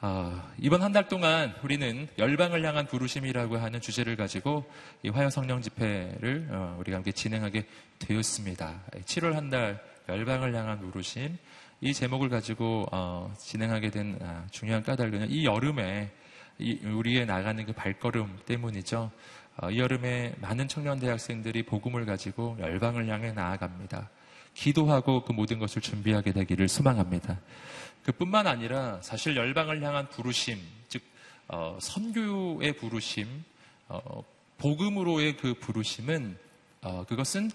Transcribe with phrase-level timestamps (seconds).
[0.00, 4.64] 아, 이번 한 달 동안 우리는 열방을 향한 부르심이라고 하는 주제를 가지고
[5.02, 7.66] 이 화요 성령 집회를 어, 우리가 함께 진행하게
[7.98, 8.82] 되었습니다.
[9.04, 11.36] 7월 한 달 열방을 향한 부르심
[11.84, 16.10] 이 제목을 가지고 어, 진행하게 된 아, 중요한 까닭은 이 여름에
[16.58, 19.12] 이 우리의 나가는 그 발걸음 때문이죠.
[19.58, 24.08] 어, 이 여름에 많은 청년 대학생들이 복음을 가지고 열방을 향해 나아갑니다.
[24.54, 27.38] 기도하고 그 모든 것을 준비하게 되기를 소망합니다.
[28.02, 31.02] 그뿐만 아니라 사실 열방을 향한 부르심, 즉
[31.48, 33.44] 어, 선교의 부르심,
[33.88, 34.24] 어,
[34.56, 36.38] 복음으로의 그 부르심은
[36.80, 37.50] 어, 그것은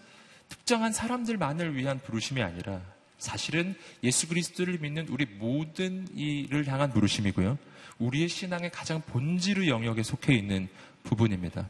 [0.50, 2.80] 특정한 사람들만을 위한 부르심이 아니라
[3.20, 7.58] 사실은 예수 그리스도를 믿는 우리 모든 이를 향한 부르심이고요.
[8.00, 10.70] 우리의 신앙의 가장 본질의 영역에 속해 있는
[11.04, 11.70] 부분입니다.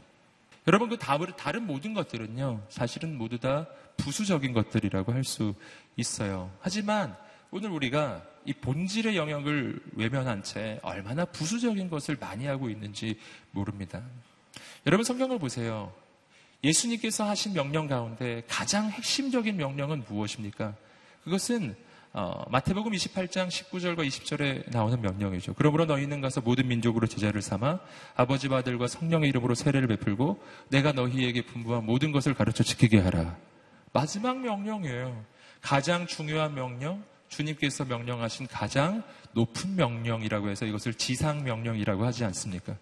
[0.68, 2.66] 여러분 그 다른 다른 모든 것들은요.
[2.68, 3.66] 사실은 모두 다
[3.96, 5.54] 부수적인 것들이라고 할 수
[5.96, 6.50] 있어요.
[6.60, 7.16] 하지만
[7.50, 13.18] 오늘 우리가 이 본질의 영역을 외면한 채 얼마나 부수적인 것을 많이 하고 있는지
[13.50, 14.02] 모릅니다.
[14.86, 15.92] 여러분 성경을 보세요.
[16.62, 20.74] 예수님께서 하신 명령 가운데 가장 핵심적인 명령은 무엇입니까?
[21.24, 21.74] 그것은
[22.12, 25.54] 어, 마태복음 28장 19절과 20절에 나오는 명령이죠.
[25.54, 27.78] 그러므로 너희는 가서 모든 민족으로 제자를 삼아
[28.16, 33.36] 아버지와 아들과 성령의 이름으로 세례를 베풀고 내가 너희에게 분부한 모든 것을 가르쳐 지키게 하라.
[33.92, 35.24] 마지막 명령이에요.
[35.60, 42.76] 가장 중요한 명령, 주님께서 명령하신 가장 높은 명령이라고 해서 이것을 지상 명령이라고 하지 않습니까?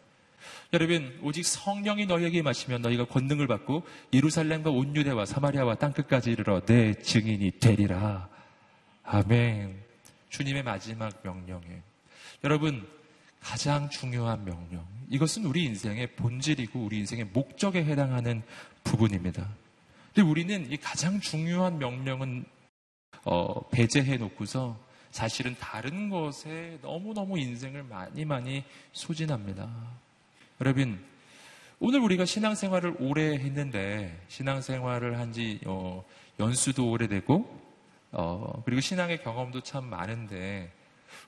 [0.73, 6.95] 여러분, 오직 성령이 너희에게 마시면 너희가 권능을 받고 예루살렘과 온 유대와 사마리아와 땅끝까지 이르러 내
[6.95, 8.29] 증인이 되리라.
[9.03, 9.83] 아멘.
[10.29, 11.83] 주님의 마지막 명령에.
[12.45, 12.87] 여러분,
[13.41, 14.87] 가장 중요한 명령.
[15.11, 18.43] 이것은 우리 인생의 본질이고 우리 인생의 목적에 해당하는
[18.85, 19.49] 부분입니다.
[20.15, 22.45] 근데 우리는 이 가장 중요한 명령은
[23.25, 24.79] 어, 배제해 놓고서
[25.11, 29.69] 사실은 다른 것에 너무너무 인생을 많이 많이 소진합니다.
[30.61, 31.05] 여러분,
[31.81, 36.05] 오늘 우리가 신앙생활을 오래 했는데 신앙생활을 한지 어,
[36.41, 37.69] 연수도 오래되고
[38.13, 40.73] 어, 그리고 신앙의 경험도 참 많은데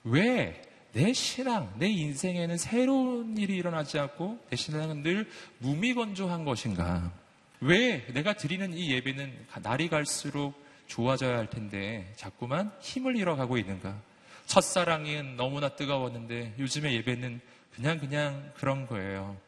[0.04, 7.12] 왜 내 신앙, 내 인생에는 새로운 일이 일어나지 않고 내 신앙은 늘 무미건조한 것인가?
[7.60, 10.54] 왜 내가 드리는 이 예배는 날이 갈수록
[10.88, 14.00] 좋아져야 할 텐데 자꾸만 힘을 잃어가고 있는가?
[14.46, 17.40] 첫사랑은 너무나 뜨거웠는데 요즘의 예배는
[17.80, 19.38] 그냥 그냥 그런 거예요.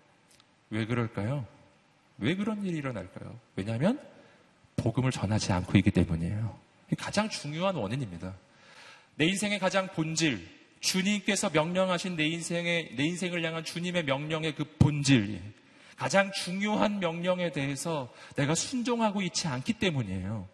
[0.70, 1.46] 왜 그럴까요?
[2.16, 3.38] 왜 그런 일이 일어날까요?
[3.56, 4.00] 왜냐하면
[4.76, 6.58] 복음을 전하지 않고 있기 때문이에요.
[6.96, 8.34] 가장 중요한 원인입니다.
[9.16, 10.48] 내 인생의 가장 본질,
[10.80, 15.42] 주님께서 명령하신 내 인생의, 내 인생을 향한 주님의 명령의 그 본질,
[15.96, 20.48] 가장 중요한 명령에 대해서 내가 순종하고 있지 않기 때문이에요.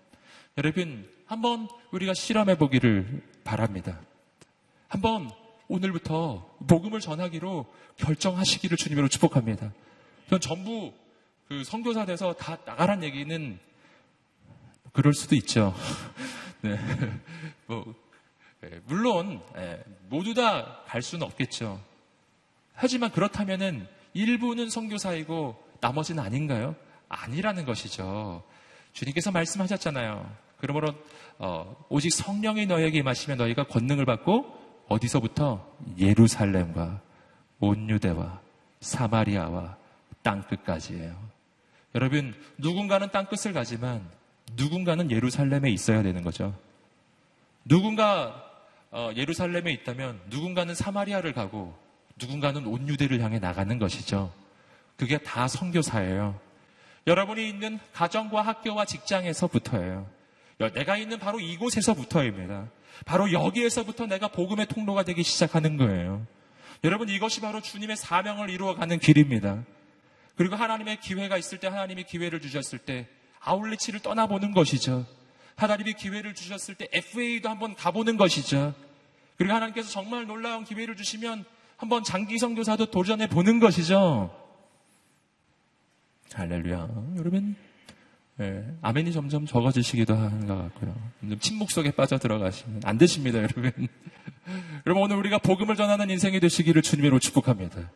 [0.56, 4.00] 여러분, 한번 우리가 실험해 보기를 바랍니다.
[4.88, 5.30] 한번
[5.68, 9.72] 오늘부터 복음을 전하기로 결정하시기를 주님으로 축복합니다.
[10.30, 10.92] 전 전부
[11.48, 13.58] 그 선교사 돼서 다 나가란 얘기는
[14.92, 15.74] 그럴 수도 있죠.
[16.62, 16.78] 네.
[17.66, 17.94] 뭐,
[18.64, 21.80] 예, 물론, 예, 모두 다 갈 수는 없겠죠.
[22.74, 26.74] 하지만 그렇다면은 일부는 선교사이고 나머지는 아닌가요?
[27.08, 28.42] 아니라는 것이죠.
[28.94, 30.34] 주님께서 말씀하셨잖아요.
[30.58, 30.94] 그러므로
[31.38, 34.57] 어, 오직 성령이 너에게 임하시면 너희가 권능을 받고
[34.88, 35.66] 어디서부터
[35.98, 37.00] 예루살렘과
[37.60, 38.40] 온 유대와
[38.80, 39.76] 사마리아와
[40.22, 41.16] 땅 끝까지예요.
[41.94, 44.02] 여러분 누군가는 땅 끝을 가지만
[44.56, 46.54] 누군가는 예루살렘에 있어야 되는 거죠.
[47.64, 48.44] 누군가
[48.90, 51.76] 어, 예루살렘에 있다면 누군가는 사마리아를 가고
[52.18, 54.32] 누군가는 온 유대를 향해 나가는 것이죠.
[54.96, 56.38] 그게 다 선교사예요.
[57.06, 60.06] 여러분이 있는 가정과 학교와 직장에서부터예요.
[60.58, 62.68] 내가 있는 바로 이곳에서부터입니다.
[63.06, 66.26] 바로 여기에서부터 내가 복음의 통로가 되기 시작하는 거예요.
[66.84, 69.64] 여러분 이것이 바로 주님의 사명을 이루어가는 길입니다.
[70.36, 73.08] 그리고 하나님의 기회가 있을 때 하나님이 기회를 주셨을 때
[73.40, 75.06] 아울리치를 떠나보는 것이죠.
[75.56, 78.74] 하나님이 기회를 주셨을 때 FA도 한번 가보는 것이죠.
[79.36, 81.44] 그리고 하나님께서 정말 놀라운 기회를 주시면
[81.76, 84.34] 한번 장기 성교사도 도전해 보는 것이죠.
[86.32, 86.88] 할렐루야.
[87.16, 87.56] 여러분,
[88.40, 90.94] 예, 아멘이 점점 적어지시기도 하는 것 같고요.
[91.40, 93.72] 침묵 속에 빠져 들어가시면 안 되십니다, 여러분.
[94.86, 97.90] 여러분, 오늘 우리가 복음을 전하는 인생이 되시기를 주님으로 축복합니다.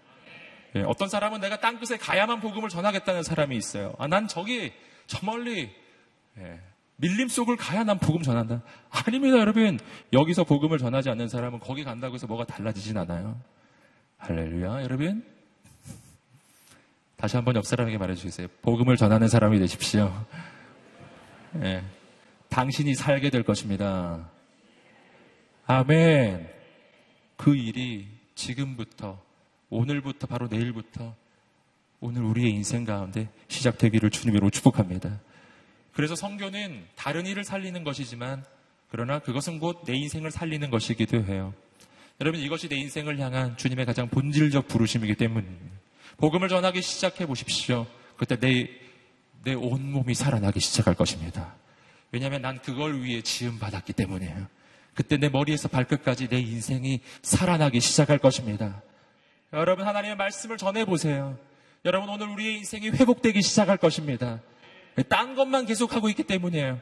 [0.74, 3.94] 예, 어떤 사람은 내가 땅끝에 가야만 복음을 전하겠다는 사람이 있어요.
[3.98, 4.72] 아, 난 저기,
[5.06, 5.70] 저 멀리,
[6.38, 6.60] 예,
[6.96, 8.62] 밀림 속을 가야 난 복음 전한다.
[8.90, 9.78] 아닙니다, 여러분.
[10.12, 13.40] 여기서 복음을 전하지 않는 사람은 거기 간다고 해서 뭐가 달라지진 않아요.
[14.18, 14.82] 할렐루야.
[14.82, 15.24] 여러분.
[17.22, 18.48] 다시 한번 옆 사람에게 말해주세요.
[18.62, 20.12] 복음을 전하는 사람이 되십시오.
[21.62, 21.84] 예.
[22.48, 24.28] 당신이 살게 될 것입니다.
[25.64, 26.50] 아멘.
[27.36, 29.22] 그 일이 지금부터,
[29.70, 31.14] 오늘부터, 바로 내일부터,
[32.00, 35.20] 오늘 우리의 인생 가운데 시작되기를 주님으로 축복합니다.
[35.92, 38.44] 그래서 성교는 다른 일을 살리는 것이지만,
[38.90, 41.54] 그러나 그것은 곧 내 인생을 살리는 것이기도 해요.
[42.20, 45.81] 여러분, 이것이 내 인생을 향한 주님의 가장 본질적 부르심이기 때문입니다.
[46.22, 47.84] 복음을 전하기 시작해 보십시오.
[48.16, 48.70] 그때 내,
[49.42, 51.56] 내 온몸이 살아나기 시작할 것입니다.
[52.12, 54.46] 왜냐하면 난 그걸 위해 지음받았기 때문이에요.
[54.94, 58.82] 그때 내 머리에서 발끝까지 내 인생이 살아나기 시작할 것입니다.
[59.52, 61.36] 여러분 하나님의 말씀을 전해보세요.
[61.84, 64.40] 여러분 오늘 우리의 인생이 회복되기 시작할 것입니다.
[65.08, 66.80] 딴 것만 계속하고 있기 때문이에요.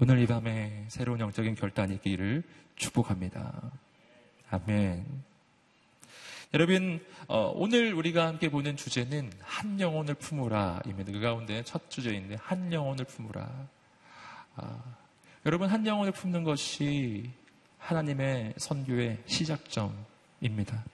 [0.00, 2.42] 오늘 이 밤에 새로운 영적인 결단이 있기를
[2.76, 3.72] 축복합니다.
[4.50, 5.29] 아멘.
[6.52, 11.12] 여러분, 어, 오늘 우리가 함께 보는 주제는 한 영혼을 품으라입니다.
[11.12, 13.48] 그 가운데 첫 주제인데 한 영혼을 품으라.
[14.56, 14.82] 아,
[15.46, 17.30] 여러분 한 영혼을 품는 것이
[17.78, 20.84] 하나님의 선교의 시작점입니다.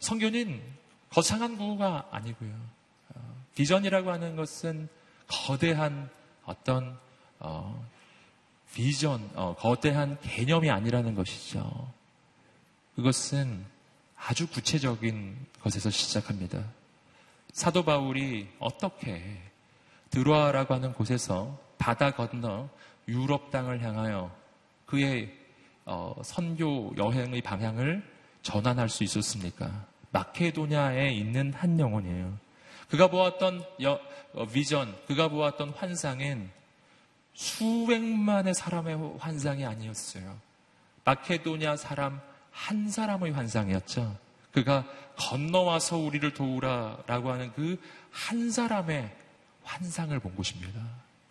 [0.00, 0.60] 선교는
[1.08, 2.52] 거창한 구호가 아니고요.
[3.14, 4.86] 어, 비전이라고 하는 것은
[5.26, 6.10] 거대한
[6.44, 6.98] 어떤
[7.38, 7.88] 어,
[8.74, 11.90] 비전, 어, 거대한 개념이 아니라는 것이죠.
[12.96, 13.64] 그것은
[14.26, 16.62] 아주 구체적인 것에서 시작합니다.
[17.52, 19.40] 사도 바울이 어떻게
[20.10, 22.68] 드로아라고 하는 곳에서 바다 건너
[23.08, 24.30] 유럽 땅을 향하여
[24.86, 25.32] 그의
[25.86, 28.02] 어, 선교 여행의 방향을
[28.42, 29.86] 전환할 수 있었습니까?
[30.12, 32.38] 마케도냐에 있는 한 영혼이에요.
[32.88, 34.00] 그가 보았던 여,
[34.34, 36.50] 어, 비전, 그가 보았던 환상은
[37.34, 40.36] 수백만의 사람의 환상이 아니었어요.
[41.04, 42.20] 마케도냐 사람
[42.50, 44.16] 한 사람의 환상이었죠.
[44.52, 44.84] 그가
[45.16, 47.78] 건너와서 우리를 도우라라고 하는 그
[48.12, 49.14] 한 사람의
[49.62, 50.80] 환상을 본 곳입니다.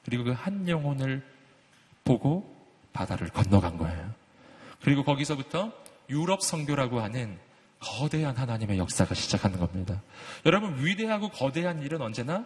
[0.05, 1.21] 그리고 그 한 영혼을
[2.05, 2.55] 보고
[2.93, 4.13] 바다를 건너간 거예요.
[4.81, 5.73] 그리고 거기서부터
[6.09, 7.37] 유럽 성교라고 하는
[7.81, 10.01] 거대한 하나님의 역사가 시작하는 겁니다.
[10.45, 12.45] 여러분, 위대하고 거대한 일은 언제나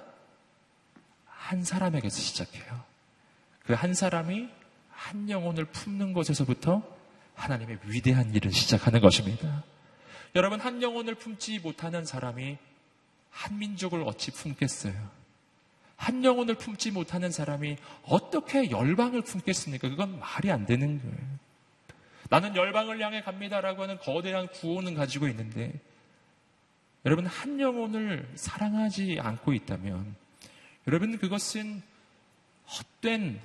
[1.27, 2.81] 한 사람에게서 시작해요.
[3.65, 4.49] 그 한 사람이
[4.89, 6.81] 한 영혼을 품는 것에서부터
[7.35, 9.63] 하나님의 위대한 일을 시작하는 것입니다.
[10.35, 12.57] 여러분, 한 영혼을 품지 못하는 사람이
[13.29, 14.93] 한 민족을 어찌 품겠어요?
[15.95, 19.89] 한 영혼을 품지 못하는 사람이 어떻게 열방을 품겠습니까?
[19.89, 21.39] 그건 말이 안 되는 거예요.
[22.29, 25.73] 나는 열방을 향해 갑니다라고 하는 거대한 구호는 가지고 있는데,
[27.05, 30.15] 여러분, 한 영혼을 사랑하지 않고 있다면,
[30.87, 31.81] 여러분, 그것은
[32.65, 33.39] 헛된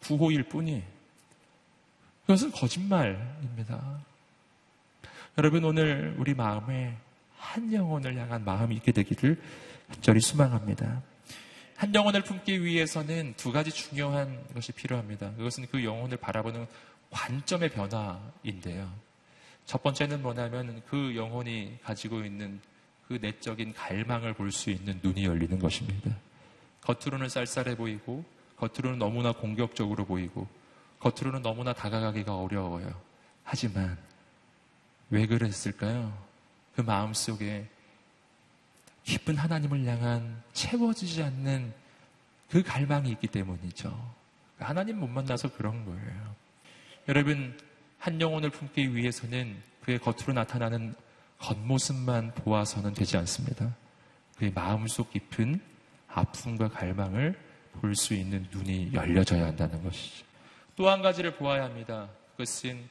[0.00, 0.93] 구호일 뿐이에요.
[2.26, 4.00] 그것은 거짓말입니다.
[5.36, 6.96] 여러분 오늘 우리 마음에
[7.36, 9.40] 한 영혼을 향한 마음이 있게 되기를
[9.88, 11.02] 간절히 수망합니다.
[11.76, 15.32] 한 영혼을 품기 위해서는 두 가지 중요한 것이 필요합니다.
[15.34, 16.66] 그것은 그 영혼을 바라보는
[17.10, 18.90] 관점의 변화인데요.
[19.66, 22.60] 첫 번째는 뭐냐면 그 영혼이 가지고 있는
[23.08, 26.16] 그 내적인 갈망을 볼 수 있는 눈이 열리는 것입니다.
[26.82, 28.24] 겉으로는 쌀쌀해 보이고,
[28.56, 30.46] 겉으로는 너무나 공격적으로 보이고,
[31.04, 32.88] 겉으로는 너무나 다가가기가 어려워요.
[33.42, 33.98] 하지만
[35.10, 36.16] 왜 그랬을까요?
[36.74, 37.68] 그 마음 속에
[39.04, 41.74] 깊은 하나님을 향한 채워지지 않는
[42.48, 44.14] 그 갈망이 있기 때문이죠.
[44.58, 46.34] 하나님 못 만나서 그런 거예요.
[47.08, 47.58] 여러분,
[47.98, 50.94] 한 영혼을 품기 위해서는 그의 겉으로 나타나는
[51.38, 53.76] 겉모습만 보아서는 되지 않습니다.
[54.38, 55.60] 그의 마음속 깊은
[56.08, 57.38] 아픔과 갈망을
[57.80, 60.23] 볼 수 있는 눈이 열려져야 한다는 것이죠.
[60.76, 62.08] 또 한 가지를 보아야 합니다.
[62.32, 62.88] 그것은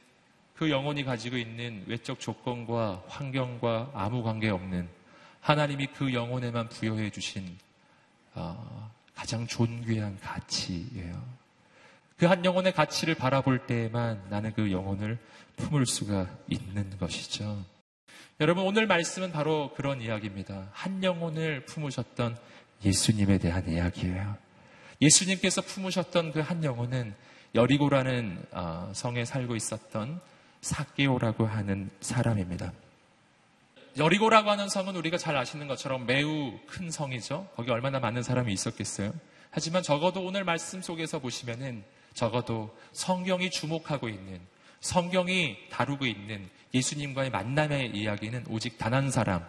[0.56, 4.88] 그 영혼이 가지고 있는 외적 조건과 환경과 아무 관계 없는
[5.40, 7.58] 하나님이 그 영혼에만 부여해 주신
[8.34, 11.22] 어, 가장 존귀한 가치예요.
[12.16, 15.18] 그 한 영혼의 가치를 바라볼 때에만 나는 그 영혼을
[15.56, 17.64] 품을 수가 있는 것이죠.
[18.40, 20.68] 여러분 오늘 말씀은 바로 그런 이야기입니다.
[20.72, 22.38] 한 영혼을 품으셨던
[22.84, 24.36] 예수님에 대한 이야기예요.
[25.02, 27.14] 예수님께서 품으셨던 그 한 영혼은
[27.54, 30.20] 여리고라는 어, 성에 살고 있었던
[30.60, 32.72] 사케오라고 하는 사람입니다.
[33.96, 37.48] 여리고라고 하는 성은 우리가 잘 아시는 것처럼 매우 큰 성이죠.
[37.54, 39.12] 거기 얼마나 많은 사람이 있었겠어요.
[39.50, 44.40] 하지만 적어도 오늘 말씀 속에서 보시면은 적어도 성경이 주목하고 있는
[44.80, 49.46] 성경이 다루고 있는 예수님과의 만남의 이야기는 오직 단 한 사람,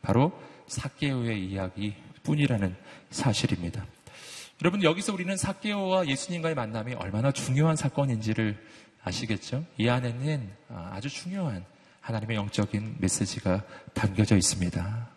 [0.00, 0.32] 바로
[0.68, 2.76] 사케오의 이야기 뿐이라는
[3.10, 3.84] 사실입니다.
[4.60, 8.58] 여러분 여기서 우리는 사케오와 예수님과의 만남이 얼마나 중요한 사건인지를
[9.04, 9.64] 아시겠죠?
[9.76, 11.64] 이 안에는 아, 아주 중요한
[12.00, 13.62] 하나님의 영적인 메시지가
[13.94, 15.10] 담겨져 있습니다.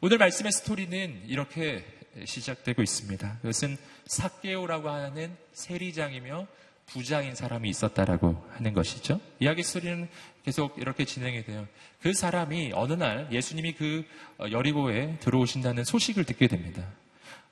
[0.00, 1.84] 오늘 말씀의 스토리는 이렇게
[2.24, 3.38] 시작되고 있습니다.
[3.42, 3.76] 그것은
[4.06, 6.46] 사케오라고 하는 세리장이며
[6.86, 9.20] 부자인 사람이 있었다라고 하는 것이죠.
[9.40, 10.08] 이야기 스토리는
[10.44, 11.66] 계속 이렇게 진행이 돼요.
[12.00, 14.04] 그 사람이 어느 날 예수님이 그
[14.38, 16.86] 어, 여리고에 들어오신다는 소식을 듣게 됩니다.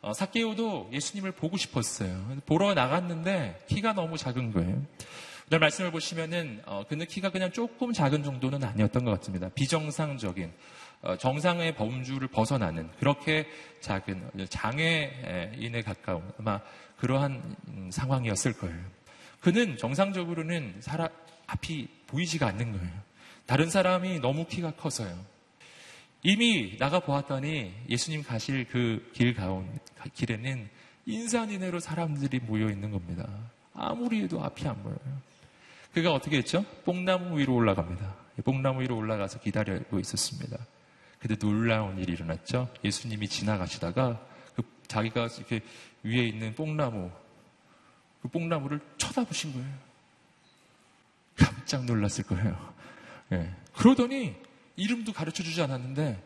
[0.04, 2.38] 어, 사케오도 예수님을 보고 싶었어요.
[2.44, 4.82] 보러 나갔는데 키가 너무 작은 거예요.
[5.48, 9.48] 오늘 말씀을 보시면은 어, 그는 키가 그냥 조금 작은 정도는 아니었던 것 같습니다.
[9.54, 10.52] 비정상적인
[11.00, 13.46] 어, 정상의 범주를 벗어나는 그렇게
[13.80, 16.60] 작은 장애인에 가까운 아마
[16.98, 18.78] 그러한 음, 상황이었을 거예요.
[19.40, 21.08] 그는 정상적으로는 사람
[21.46, 22.92] 앞이 보이지가 않는 거예요.
[23.46, 25.33] 다른 사람이 너무 키가 커서요.
[26.24, 29.78] 이미 나가 보았더니 예수님 가실 그 길 가운
[30.14, 30.68] 길에는
[31.06, 33.28] 인산인해로 사람들이 모여 있는 겁니다.
[33.74, 34.98] 아무리 해도 앞이 안 보여요.
[35.92, 36.64] 그가 어떻게 했죠?
[36.84, 38.14] 뽕나무 위로 올라갑니다.
[38.42, 40.56] 뽕나무 위로 올라가서 기다리고 있었습니다.
[41.18, 42.68] 근데 놀라운 일이 일어났죠.
[42.82, 44.20] 예수님이 지나가시다가
[44.56, 45.60] 그 자기가 이렇게
[46.04, 47.10] 위에 있는 뽕나무
[48.22, 49.68] 그 뽕나무를 쳐다보신 거예요.
[51.36, 52.74] 깜짝 놀랐을 거예요.
[53.28, 53.54] 네.
[53.74, 54.34] 그러더니
[54.76, 56.22] 이름도 가르쳐 주지 않았는데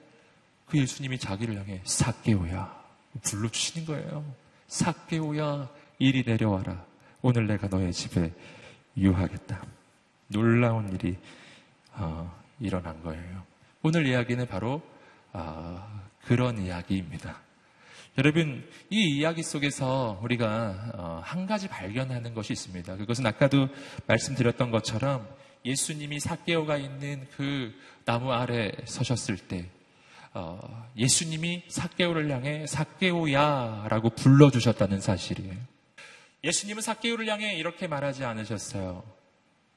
[0.66, 2.78] 그 예수님이 자기를 향해 사케오야
[3.22, 4.24] 불러 주시는 거예요.
[4.68, 6.84] 사케오야 이리 내려와라.
[7.22, 8.32] 오늘 내가 너의 집에
[8.96, 9.64] 유하겠다.
[10.28, 11.16] 놀라운 일이
[11.92, 13.42] 어, 일어난 거예요.
[13.82, 14.82] 오늘 이야기는 바로
[15.32, 17.40] 어, 그런 이야기입니다.
[18.18, 22.96] 여러분, 이 이야기 속에서 우리가 어, 한 가지 발견하는 것이 있습니다.
[22.96, 23.68] 그것은 아까도
[24.06, 25.28] 말씀드렸던 것처럼
[25.64, 27.74] 예수님이 사개오가 있는 그
[28.04, 29.66] 나무 아래 서셨을 때
[30.34, 35.56] 어, 예수님이 사개오를 향해 사개오야라고 불러주셨다는 사실이에요.
[36.44, 39.02] 예수님은 사개오를 향해 이렇게 말하지 않으셨어요.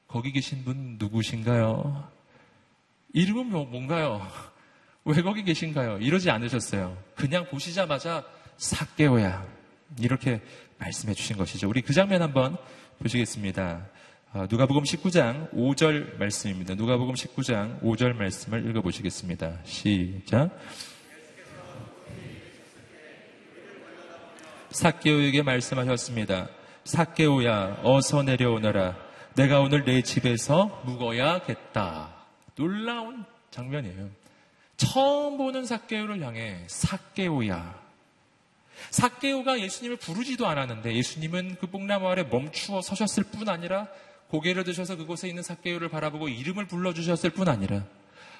[0.06, 2.08] 거기 계신 분 누구신가요?
[3.14, 4.26] 이름은 뭐, 뭔가요?
[5.04, 5.98] 왜 거기 계신가요?
[5.98, 6.96] 이러지 않으셨어요.
[7.16, 8.24] 그냥 보시자마자
[8.56, 9.44] 사개오야
[9.98, 10.40] 이렇게
[10.78, 11.68] 말씀해 주신 것이죠.
[11.68, 12.56] 우리 그 장면 한번
[12.98, 13.88] 보시겠습니다.
[14.34, 16.74] 아, 누가복음 19장 5절 말씀입니다.
[16.74, 19.58] 누가복음 19장 5절 말씀을 읽어보시겠습니다.
[19.64, 20.58] 시작.
[24.70, 26.48] 사케오에게 말씀하셨습니다.
[26.84, 28.96] 사케오야 어서 내려오너라.
[29.34, 32.14] 내가 오늘 내 집에서 묵어야겠다.
[32.54, 34.08] 놀라운 장면이에요.
[34.78, 37.82] 처음 보는 사케오를 향해 사케오야.
[38.90, 43.88] 사케오가 예수님을 부르지도 않았는데 예수님은 그 뽕나무 아래 멈추어 서셨을 뿐 아니라
[44.32, 47.84] 고개를 드셔서 그곳에 있는 사케오를 바라보고 이름을 불러주셨을 뿐 아니라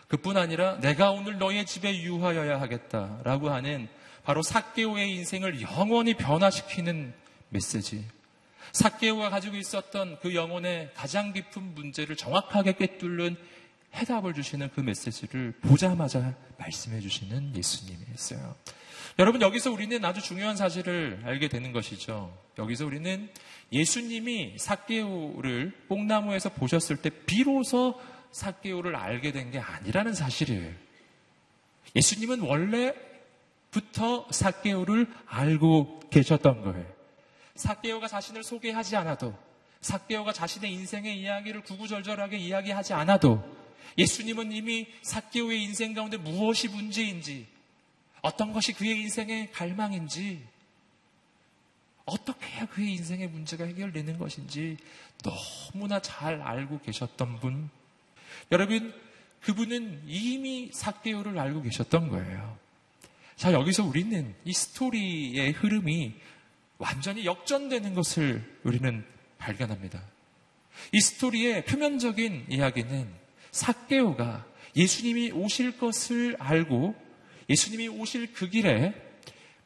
[0.08, 3.88] 그뿐 아니라 내가 오늘 너의 집에 유하여야 하겠다라고 하는
[4.24, 7.12] 바로 사케오의 인생을 영원히 변화시키는
[7.50, 8.06] 메시지.
[8.72, 13.36] 사케오가 가지고 있었던 그 영혼의 가장 깊은 문제를 정확하게 꿰뚫는
[13.94, 18.54] 해답을 주시는 그 메시지를 보자마자 말씀해 주시는 예수님이었어요.
[19.18, 22.36] 여러분 여기서 우리는 아주 중요한 사실을 알게 되는 것이죠.
[22.58, 23.28] 여기서 우리는
[23.70, 28.00] 예수님이 사케오를 뽕나무에서 보셨을 때 비로소
[28.32, 30.72] 사케오를 알게 된 게 아니라는 사실이에요.
[31.94, 36.86] 예수님은 원래부터 사케오를 알고 계셨던 거예요.
[37.54, 39.34] 사케오가 자신을 소개하지 않아도
[39.82, 43.44] 사케오가 자신의 인생의 이야기를 구구절절하게 이야기하지 않아도
[43.98, 47.46] 예수님은 이미 사케오의 인생 가운데 무엇이 문제인지
[48.22, 50.42] 어떤 것이 그의 인생의 갈망인지
[52.04, 54.76] 어떻게 해야 그의 인생의 문제가 해결되는 것인지
[55.22, 57.70] 너무나 잘 알고 계셨던 분.
[58.50, 58.92] 여러분,
[59.40, 62.58] 그분은 이미 사개오를 알고 계셨던 거예요.
[63.36, 66.14] 자, 여기서 우리는 이 스토리의 흐름이
[66.78, 69.04] 완전히 역전되는 것을 우리는
[69.38, 70.02] 발견합니다.
[70.92, 73.08] 이 스토리의 표면적인 이야기는
[73.50, 76.94] 사개오가 예수님이 오실 것을 알고
[77.48, 78.94] 예수님이 오실 그 길에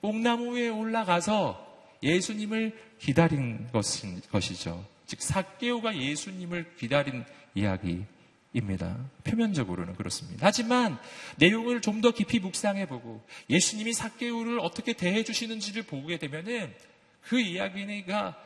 [0.00, 1.64] 뽕나무 위에 올라가서
[2.02, 4.84] 예수님을 기다린 것인, 것이죠.
[5.06, 8.96] 즉, 사개오가 예수님을 기다린 이야기입니다.
[9.24, 10.46] 표면적으로는 그렇습니다.
[10.46, 10.98] 하지만
[11.36, 16.74] 내용을 좀 더 깊이 묵상해 보고 예수님이 사개오를 어떻게 대해 주시는지를 보게 되면은
[17.22, 18.36] 그 이야기가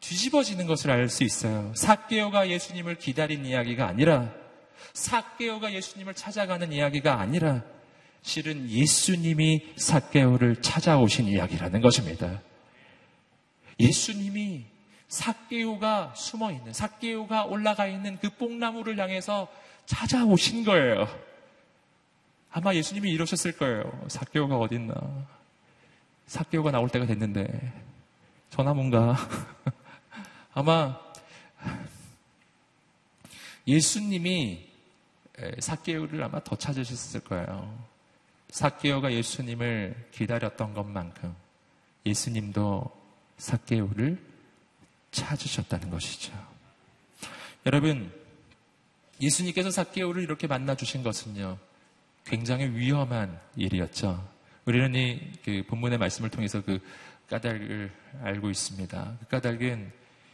[0.00, 1.72] 뒤집어지는 것을 알 수 있어요.
[1.76, 4.32] 사개오가 예수님을 기다린 이야기가 아니라
[4.94, 7.62] 사개오가 예수님을 찾아가는 이야기가 아니라
[8.22, 12.42] 실은 예수님이 사개오를 찾아오신 이야기라는 것입니다.
[13.78, 14.66] 예수님이
[15.08, 19.48] 사개오가 숨어 있는, 사개오가 올라가 있는 그 뽕나무를 향해서
[19.86, 21.08] 찾아오신 거예요.
[22.50, 24.06] 아마 예수님이 이러셨을 거예요.
[24.08, 24.94] 사개오가 어딨나.
[26.26, 27.72] 사개오가 나올 때가 됐는데,
[28.50, 29.16] 전화 뭔가.
[30.52, 30.98] 아마
[33.66, 34.68] 예수님이
[35.58, 37.89] 사케오를 아마 더 찾으셨을 거예요.
[38.50, 41.34] 사케오가 예수님을 기다렸던 것만큼
[42.06, 42.90] 예수님도
[43.38, 44.18] 사케오를
[45.10, 46.32] 찾으셨다는 것이죠.
[47.66, 48.12] 여러분,
[49.20, 51.58] 예수님께서 사케오를 이렇게 만나 주신 것은요,
[52.24, 54.28] 굉장히 위험한 일이었죠.
[54.64, 56.78] 우리는 이 그 본문의 말씀을 통해서 그
[57.28, 57.92] 까닭을
[58.22, 59.16] 알고 있습니다.
[59.20, 59.92] 그 까닭은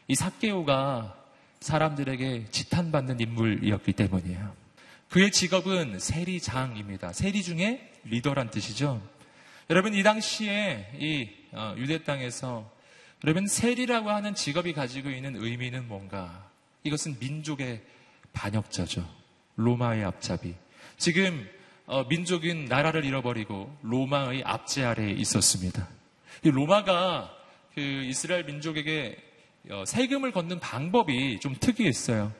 [0.09, 1.17] 이 사케오가
[1.61, 4.66] 사람들에게 지탄받는 인물이었기 때문이에요.
[5.11, 7.13] 그의 직업은 세리장입니다.
[7.13, 9.01] 세리 중에 리더란 뜻이죠.
[9.71, 12.71] 여러분 이 당시에 이 어, 유대 땅에서
[13.25, 16.51] 여러분 세리라고 하는 직업이 가지고 있는 의미는 뭔가?
[16.83, 17.83] 이것은 민족의
[18.33, 19.09] 반역자죠.
[19.57, 20.55] 로마의 앞잡이.
[20.99, 21.49] 지금
[21.87, 25.89] 어, 민족은 나라를 잃어버리고 로마의 압제 아래에 있었습니다.
[26.43, 27.33] 로마가
[27.75, 29.17] 그 이스라엘 민족에게
[29.71, 32.33] 어, 세금을 걷는 방법이 좀 특이했어요.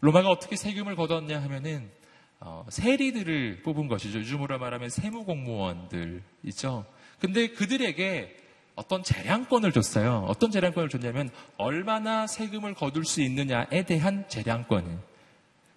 [0.00, 1.97] 로마가 어떻게 세금을 걷었냐 하면은
[2.40, 4.20] 어, 세리들을 뽑은 것이죠.
[4.20, 6.86] 요즘으로 말하면 세무공무원들 있죠.
[7.18, 8.36] 근데 그들에게
[8.76, 10.24] 어떤 재량권을 줬어요.
[10.28, 14.98] 어떤 재량권을 줬냐면 얼마나 세금을 거둘 수 있느냐에 대한 재량권을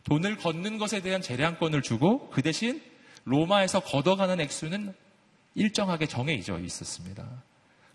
[0.03, 2.81] 돈을 걷는 것에 대한 재량권을 주고 그 대신
[3.23, 4.93] 로마에서 걷어가는 액수는
[5.55, 7.27] 일정하게 정해 있었습니다.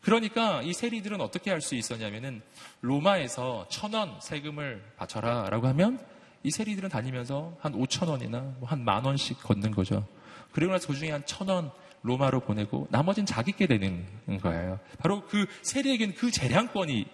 [0.01, 2.43] 그러니까 이 세리들은 어떻게 할 수 있었냐면은
[2.81, 5.99] 로마에서 천 원 세금을 바쳐라 라고 하면
[6.47, 10.07] 이 세리들은 다니면서 한 오천 원이나 뭐 한만 원씩 걷는 거죠.
[10.53, 11.73] 그리고 나서 그 중에 한 천 원
[12.03, 14.07] 로마로 보내고 나머지는 자기께 되는
[14.41, 14.79] 거예요.
[15.01, 17.05] 바로 그 세리에게는 그 재량권이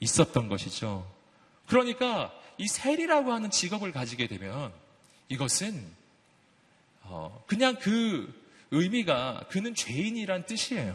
[0.00, 1.10] 있었던 것이죠.
[1.66, 4.70] 그러니까 이 세리라고 하는 직업을 가지게 되면
[5.30, 5.82] 이것은
[7.04, 8.30] 어 그냥 그
[8.70, 10.94] 의미가 그는 죄인이란 뜻이에요.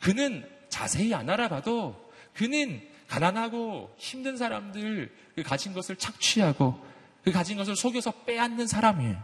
[0.00, 6.84] 그는 자세히 안 알아봐도 그는 가난하고 힘든 사람들 그 가진 것을 착취하고
[7.22, 9.22] 그 가진 것을 속여서 빼앗는 사람이에요.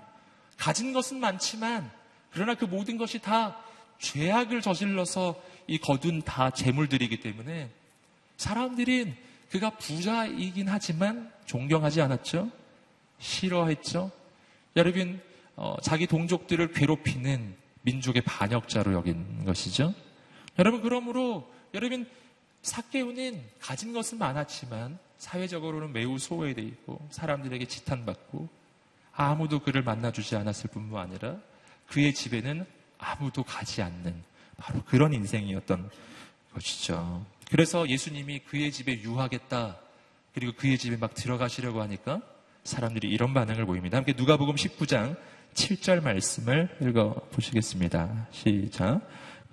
[0.56, 1.90] 가진 것은 많지만
[2.30, 3.56] 그러나 그 모든 것이 다
[3.98, 7.70] 죄악을 저질러서 이 거둔 다 재물들이기 때문에
[8.36, 9.16] 사람들은
[9.50, 12.50] 그가 부자이긴 하지만 존경하지 않았죠.
[13.18, 14.10] 싫어했죠.
[14.76, 15.20] 여러분
[15.56, 19.94] 어, 자기 동족들을 괴롭히는 민족의 반역자로 여긴 것이죠.
[20.58, 22.08] 여러분 그러므로 여러분
[22.62, 28.48] 사케오는 가진 것은 많았지만 사회적으로는 매우 소외되어 있고 사람들에게 지탄받고
[29.12, 31.36] 아무도 그를 만나주지 않았을 뿐만 아니라
[31.88, 32.64] 그의 집에는
[32.98, 34.14] 아무도 가지 않는
[34.56, 35.90] 바로 그런 인생이었던
[36.54, 37.26] 것이죠.
[37.50, 39.76] 그래서 예수님이 그의 집에 유하겠다
[40.34, 42.22] 그리고 그의 집에 막 들어가시려고 하니까
[42.64, 43.98] 사람들이 이런 반응을 보입니다.
[43.98, 45.16] 함께 누가복음 19장
[45.54, 48.28] 7절 말씀을 읽어 보시겠습니다.
[48.30, 49.00] 시작.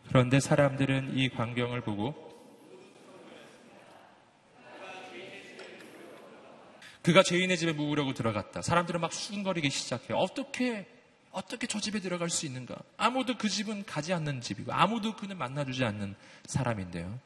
[0.07, 2.28] 그런데 사람들은 이 광경을 보고
[7.09, 8.61] 그가 죄인의 집에 묵으려고 들어갔다.
[8.61, 10.15] 사람들은 막 수근거리기 시작해요.
[10.19, 10.85] 어떻게,
[11.31, 12.75] 어떻게 저 집에 들어갈 수 있는가?
[12.97, 16.13] 아무도 그 집은 가지 않는 집이고, 아무도 그는 만나주지 않는
[16.45, 17.19] 사람인데요.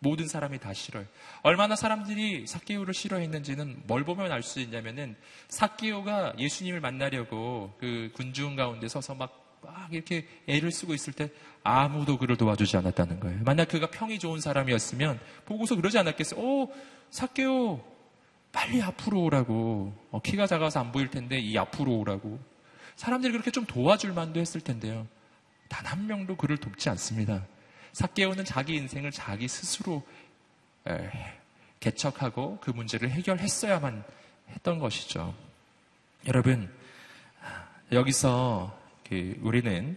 [0.00, 1.06] 모든 사람이 다 싫어요.
[1.42, 5.14] 얼마나 사람들이 사케오를 싫어했는지는 뭘 보면 알 수 있냐면은
[5.46, 11.30] 사케오가 예수님을 만나려고 그 군중 가운데 서서 막 막 이렇게 애를 쓰고 있을 때
[11.64, 13.40] 아무도 그를 도와주지 않았다는 거예요.
[13.44, 16.40] 만약 그가 평이 좋은 사람이었으면 보고서 그러지 않았겠어요.
[16.40, 16.72] 오,
[17.10, 17.82] 사케오,
[18.52, 19.94] 빨리 앞으로 오라고.
[20.10, 22.38] 어, 키가 작아서 안 보일 텐데 이 앞으로 오라고.
[22.96, 25.06] 사람들이 그렇게 좀 도와줄 만도 했을 텐데요.
[25.68, 27.46] 단 한 명도 그를 돕지 않습니다.
[27.92, 30.02] 사케오는 자기 인생을 자기 스스로
[30.86, 31.10] 에,
[31.80, 34.04] 개척하고 그 문제를 해결했어야만
[34.50, 35.34] 했던 것이죠.
[36.26, 36.72] 여러분,
[37.92, 38.76] 여기서
[39.08, 39.96] 그 우리는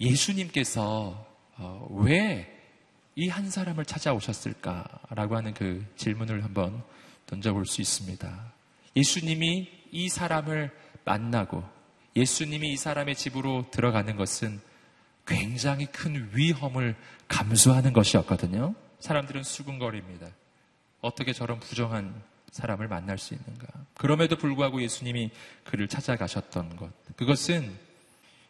[0.00, 6.82] 예수님께서 어, 왜이 한 사람을 찾아오셨을까라고 하는 그 질문을 한번
[7.32, 8.52] 던져볼 수 있습니다.
[8.94, 10.70] 예수님이 이 사람을
[11.04, 11.64] 만나고
[12.14, 14.60] 예수님이 이 사람의 집으로 들어가는 것은
[15.26, 16.94] 굉장히 큰 위험을
[17.28, 18.74] 감수하는 것이었거든요.
[19.00, 20.26] 사람들은 수군거립니다.
[21.00, 23.66] 어떻게 저런 부정한 사람을 만날 수 있는가.
[23.94, 25.30] 그럼에도 불구하고 예수님이
[25.64, 26.90] 그를 찾아가셨던 것.
[27.16, 27.72] 그것은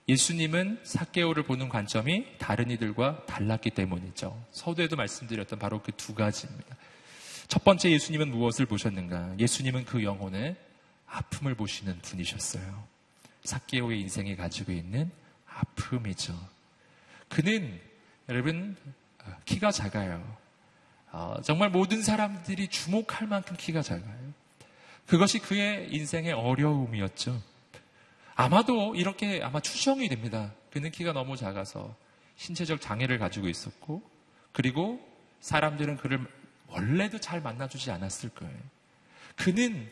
[0.08, 4.44] 예수님은 사케오를 보는 관점이 다른 이들과 달랐기 때문이죠.
[4.50, 6.76] 서두에도 말씀드렸던 바로 그 두 가지입니다.
[7.52, 9.34] 첫 번째 예수님은 무엇을 보셨는가?
[9.38, 10.56] 예수님은 그 영혼의
[11.06, 12.82] 아픔을 보시는 분이셨어요.
[13.44, 15.10] 사케오의 인생이 가지고 있는
[15.46, 16.32] 아픔이죠.
[17.28, 17.78] 그는
[18.30, 18.74] 여러분
[19.44, 20.26] 키가 작아요.
[21.10, 24.32] 어, 정말 모든 사람들이 주목할 만큼 키가 작아요.
[25.06, 27.38] 그것이 그의 인생의 어려움이었죠.
[28.34, 30.54] 아마도 이렇게 아마 추정이 됩니다.
[30.70, 31.94] 그는 키가 너무 작아서
[32.36, 34.02] 신체적 장애를 가지고 있었고,
[34.52, 35.06] 그리고
[35.40, 36.26] 사람들은 그를
[36.72, 38.58] 원래도 잘 만나주지 않았을 거예요.
[39.36, 39.90] 그는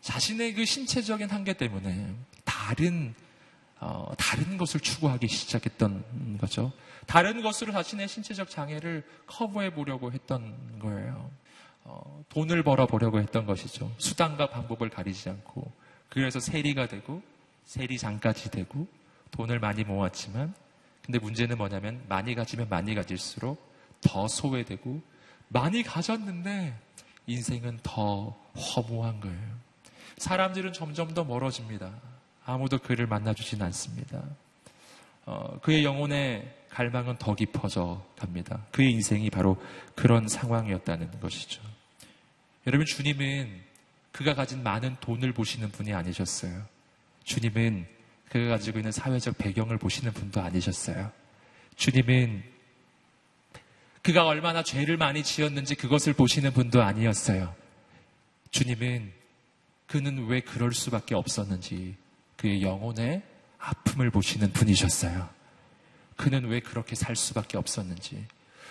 [0.00, 3.14] 자신의 그 신체적인 한계 때문에 다른
[3.78, 6.72] 어, 다른 것을 추구하기 시작했던 거죠.
[7.06, 11.30] 다른 것으로 자신의 신체적 장애를 커버해 보려고 했던 거예요.
[11.84, 13.92] 어, 돈을 벌어 보려고 했던 것이죠.
[13.98, 15.70] 수단과 방법을 가리지 않고
[16.08, 17.22] 그래서 세리가 되고
[17.64, 18.88] 세리장까지 되고
[19.30, 20.54] 돈을 많이 모았지만
[21.04, 23.64] 근데 문제는 뭐냐면 많이 가지면 많이 가질수록
[24.00, 25.00] 더 소외되고
[25.48, 26.76] 많이 가졌는데
[27.26, 29.56] 인생은 더 허무한 거예요.
[30.18, 31.92] 사람들은 점점 더 멀어집니다.
[32.44, 34.22] 아무도 그를 만나주진 않습니다.
[35.24, 38.64] 어, 그의 영혼의 갈망은 더 깊어져 갑니다.
[38.70, 39.60] 그의 인생이 바로
[39.94, 41.62] 그런 상황이었다는 것이죠.
[42.66, 43.62] 여러분, 주님은
[44.12, 46.64] 그가 가진 많은 돈을 보시는 분이 아니셨어요.
[47.24, 47.86] 주님은
[48.28, 51.10] 그가 가지고 있는 사회적 배경을 보시는 분도 아니셨어요.
[51.76, 52.55] 주님은
[54.06, 57.52] 그가 얼마나 죄를 많이 지었는지 그것을 보시는 분도 아니었어요.
[58.52, 59.12] 주님은
[59.88, 61.96] 그는 왜 그럴 수밖에 없었는지
[62.36, 63.22] 그의 영혼의
[63.58, 65.28] 아픔을 보시는 분이셨어요.
[66.14, 68.24] 그는 왜 그렇게 살 수밖에 없었는지.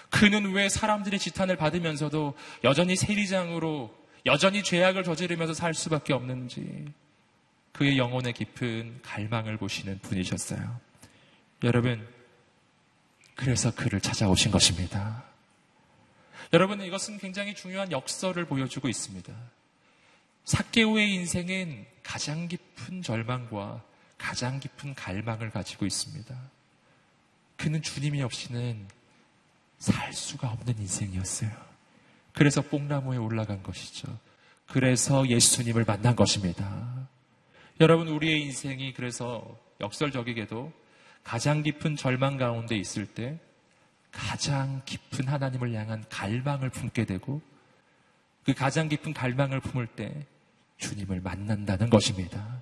[0.09, 3.93] 그는 왜 사람들의 지탄을 받으면서도 여전히 세리장으로
[4.25, 6.85] 여전히 죄악을 저지르면서 살 수밖에 없는지.
[7.73, 10.79] 그의 영혼의 깊은 갈망을 보시는 분이셨어요.
[11.65, 12.07] 여러분,
[13.35, 15.23] 그래서 그를 찾아오신 것입니다.
[16.53, 19.33] 여러분, 이것은 굉장히 중요한 역설을 보여주고 있습니다.
[20.45, 23.83] 사케오의 인생은 가장 깊은 절망과
[24.17, 26.35] 가장 깊은 갈망을 가지고 있습니다.
[27.57, 28.87] 그는 주님이 없이는
[29.79, 31.51] 살 수가 없는 인생이었어요.
[32.33, 34.17] 그래서 뽕나무에 올라간 것이죠.
[34.67, 37.07] 그래서 예수님을 만난 것입니다.
[37.81, 40.71] 여러분, 우리의 인생이 그래서 역설적이게도
[41.25, 43.37] 가장 깊은 절망 가운데 있을 때
[44.11, 47.41] 가장 깊은 하나님을 향한 갈망을 품게 되고
[48.45, 50.13] 그 가장 깊은 갈망을 품을 때
[50.77, 52.61] 주님을 만난다는 것입니다.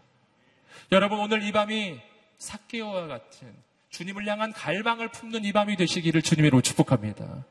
[0.92, 2.00] 여러분 오늘 이 밤이
[2.38, 3.54] 사케오와 같은
[3.90, 7.44] 주님을 향한 갈망을 품는 이 밤이 되시기를 주님으로 축복합니다.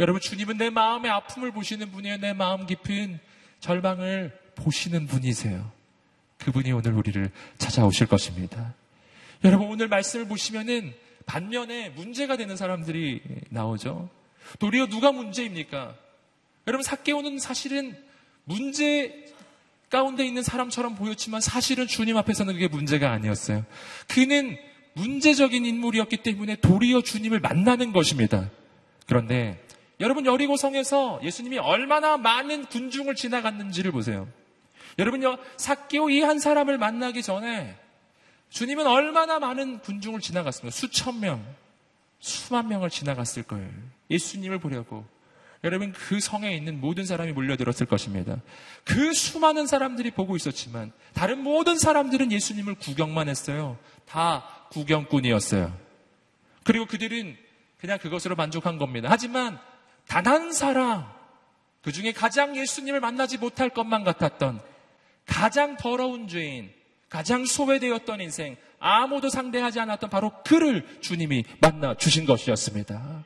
[0.00, 2.18] 여러분 주님은 내 마음의 아픔을 보시는 분이에요.
[2.18, 3.20] 내 마음 깊은
[3.60, 5.70] 절망을 보시는 분이세요.
[6.38, 8.74] 그분이 오늘 우리를 찾아오실 것입니다.
[9.44, 10.92] 여러분 오늘 말씀을 보시면은
[11.26, 14.08] 반면에 문제가 되는 사람들이 나오죠.
[14.58, 15.94] 도리어 누가 문제입니까?
[16.66, 17.96] 여러분 사케오는 사실은
[18.44, 19.26] 문제
[19.90, 23.64] 가운데 있는 사람처럼 보였지만 사실은 주님 앞에서는 그게 문제가 아니었어요.
[24.08, 24.56] 그는
[24.94, 28.50] 문제적인 인물이었기 때문에 도리어 주님을 만나는 것입니다.
[29.06, 29.64] 그런데
[30.00, 34.28] 여러분 여리고성에서 예수님이 얼마나 많은 군중을 지나갔는지를 보세요.
[34.98, 37.76] 여러분 요 사기오 이 한 사람을 만나기 전에
[38.50, 40.74] 주님은 얼마나 많은 군중을 지나갔습니까?
[40.74, 41.44] 수천 명,
[42.18, 43.68] 수만 명을 지나갔을 거예요.
[44.10, 45.06] 예수님을 보려고
[45.62, 48.36] 여러분 그 성에 있는 모든 사람이 몰려들었을 것입니다.
[48.84, 53.78] 그 수많은 사람들이 보고 있었지만 다른 모든 사람들은 예수님을 구경만 했어요.
[54.06, 55.76] 다 구경꾼이었어요.
[56.64, 57.36] 그리고 그들은
[57.78, 59.08] 그냥 그것으로 만족한 겁니다.
[59.10, 59.58] 하지만
[60.06, 61.06] 단 한 사람,
[61.82, 64.60] 그 중에 가장 예수님을 만나지 못할 것만 같았던
[65.26, 66.72] 가장 더러운 죄인,
[67.10, 73.24] 가장 소외되었던 인생, 아무도 상대하지 않았던 바로 그를 주님이 만나 주신 것이었습니다.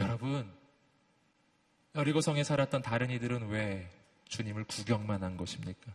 [0.00, 0.52] 여러분,
[1.94, 3.88] 여리고성에 살았던 다른 이들은 왜
[4.28, 5.92] 주님을 구경만 한 것입니까?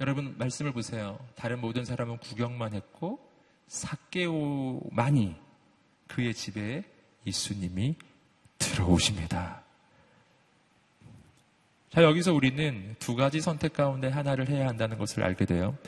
[0.00, 1.18] 여러분 말씀을 보세요.
[1.34, 3.18] 다른 모든 사람은 구경만 했고
[3.66, 5.36] 사개오만이
[6.06, 6.84] 그의 집에
[7.26, 7.96] 예수님이
[8.58, 9.65] 들어오십니다.
[11.96, 15.78] 자, 여기서 우리는 두 가지 선택 가운데 하나를 해야 한다는 것을 알게 돼요.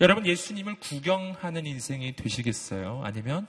[0.00, 3.02] 여러분, 예수님을 구경하는 인생이 되시겠어요?
[3.04, 3.46] 아니면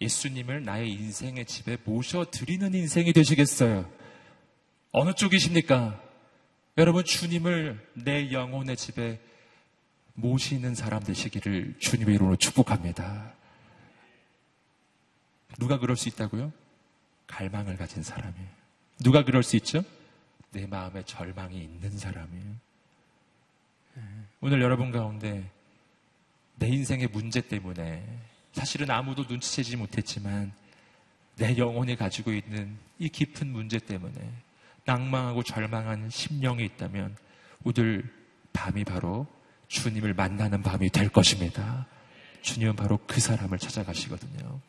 [0.00, 3.90] 예수님을 나의 인생의 집에 모셔드리는 인생이 되시겠어요?
[4.92, 6.00] 어느 쪽이십니까?
[6.78, 9.18] 여러분, 주님을 내 영혼의 집에
[10.14, 13.34] 모시는 사람 되시기를 주님의 이름으로 축복합니다.
[15.58, 16.52] 누가 그럴 수 있다고요?
[17.26, 18.48] 갈망을 가진 사람이에요.
[19.02, 19.82] 누가 그럴 수 있죠?
[20.52, 22.54] 내 마음에 절망이 있는 사람이에요.
[24.40, 25.50] 오늘 여러분 가운데
[26.56, 28.06] 내 인생의 문제 때문에
[28.52, 30.52] 사실은 아무도 눈치채지 못했지만
[31.36, 34.14] 내 영혼이 가지고 있는 이 깊은 문제 때문에
[34.84, 37.16] 낭망하고 절망한 심령이 있다면
[37.64, 38.12] 오늘
[38.52, 39.26] 밤이 바로
[39.68, 41.86] 주님을 만나는 밤이 될 것입니다.
[42.42, 44.60] 주님은 바로 그 사람을 찾아가시거든요.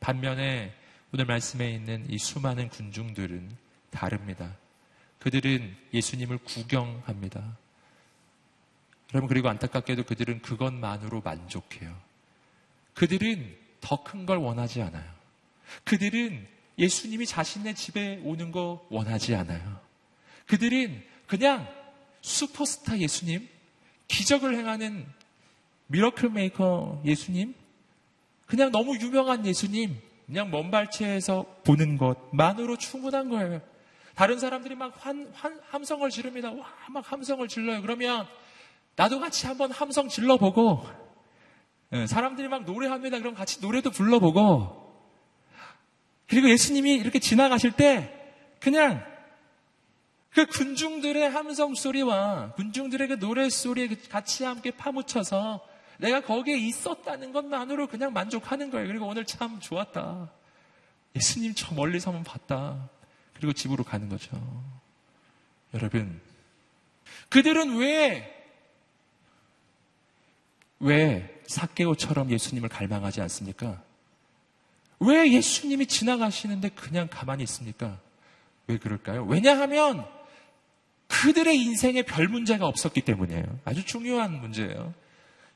[0.00, 0.74] 반면에
[1.12, 3.56] 오늘 말씀에 있는 이 수많은 군중들은
[3.90, 4.54] 다릅니다.
[5.20, 7.56] 그들은 예수님을 구경합니다.
[9.12, 11.94] 여러분, 그리고 안타깝게도 그들은 그것만으로 만족해요.
[12.94, 15.10] 그들은 더 큰 걸 원하지 않아요.
[15.84, 16.46] 그들은
[16.78, 19.80] 예수님이 자신의 집에 오는 거 원하지 않아요.
[20.46, 21.68] 그들은 그냥
[22.22, 23.48] 슈퍼스타 예수님,
[24.08, 25.06] 기적을 행하는
[25.86, 27.54] miracle maker 예수님,
[28.46, 33.60] 그냥 너무 유명한 예수님, 그냥 먼 발치에서 보는 것만으로 충분한 거예요.
[34.20, 36.52] 다른 사람들이 막 환, 환, 함성을 지릅니다.
[36.52, 37.80] 와, 막 함성을 질러요.
[37.80, 38.26] 그러면
[38.94, 40.86] 나도 같이 한번 함성 질러보고,
[41.94, 43.18] 예, 사람들이 막 노래합니다.
[43.20, 45.08] 그럼 같이 노래도 불러보고,
[46.28, 48.14] 그리고 예수님이 이렇게 지나가실 때,
[48.60, 49.02] 그냥
[50.34, 57.86] 그 군중들의 함성 소리와 군중들의 그 노래 소리에 같이 함께 파묻혀서 내가 거기에 있었다는 것만으로
[57.86, 58.86] 그냥 만족하는 거예요.
[58.86, 60.30] 그리고 오늘 참 좋았다.
[61.16, 62.90] 예수님 저 멀리서 한번 봤다.
[63.40, 64.30] 그리고 집으로 가는 거죠.
[65.72, 66.20] 여러분,
[67.30, 68.30] 그들은 왜,
[70.78, 73.82] 왜 사케오처럼 예수님을 갈망하지 않습니까?
[74.98, 77.98] 왜 예수님이 지나가시는데 그냥 가만히 있습니까?
[78.66, 79.24] 왜 그럴까요?
[79.24, 80.06] 왜냐하면
[81.08, 83.58] 그들의 인생에 별 문제가 없었기 때문이에요.
[83.64, 84.92] 아주 중요한 문제예요.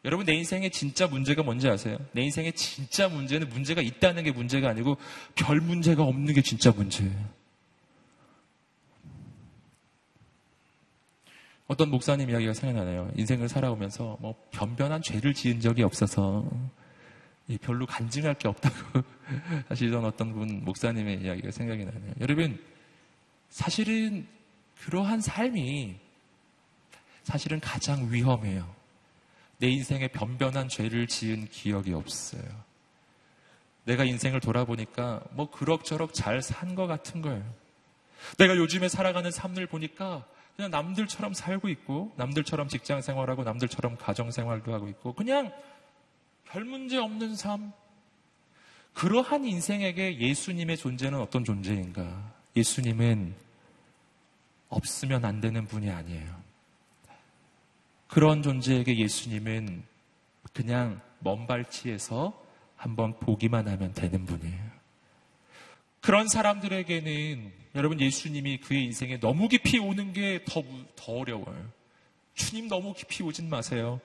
[0.07, 1.99] 여러분, 내 인생에 진짜 문제가 뭔지 아세요?
[2.13, 4.97] 내 인생에 진짜 문제는 문제가 있다는 게 문제가 아니고
[5.35, 7.34] 별 문제가 없는 게 진짜 문제예요.
[11.67, 13.11] 어떤 목사님 이야기가 생각나네요.
[13.17, 16.47] 인생을 살아오면서 뭐 변변한 죄를 지은 적이 없어서
[17.63, 19.03] 별로 간증할 게 없다고
[19.69, 22.15] 하시던 어떤 분 목사님의 이야기가 생각이 나네요.
[22.21, 22.63] 여러분,
[23.49, 24.27] 사실은
[24.81, 25.97] 그러한 삶이
[27.23, 28.75] 사실은 가장 위험해요.
[29.59, 32.43] 내 인생에 변변한 죄를 지은 기억이 없어요.
[33.85, 37.45] 내가 인생을 돌아보니까 뭐 그럭저럭 잘 산 것 같은 거예요.
[38.39, 44.73] 내가 요즘에 살아가는 삶을 보니까 그냥 남들처럼 살고 있고, 남들처럼 직장 생활하고, 남들처럼 가정 생활도
[44.73, 45.53] 하고 있고, 그냥
[46.45, 47.73] 별 문제 없는 삶.
[48.93, 52.33] 그러한 인생에게 예수님의 존재는 어떤 존재인가?
[52.57, 53.35] 예수님은
[54.69, 56.43] 없으면 안 되는 분이 아니에요.
[58.07, 59.83] 그런 존재에게 예수님은
[60.53, 62.41] 그냥 먼 발치에서
[62.77, 64.74] 한번 보기만 하면 되는 분이에요.
[66.05, 70.63] 그런 사람들에게는 여러분 예수님이 그의 인생에 너무 깊이 오는 게 더
[70.97, 71.71] 더 어려워요.
[72.35, 74.01] 주님 너무 깊이 오진 마세요.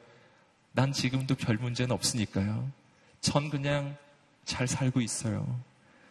[0.72, 2.72] 난 지금도 별 문제는 없으니까요.
[3.20, 3.98] 전 그냥
[4.46, 5.60] 잘 살고 있어요.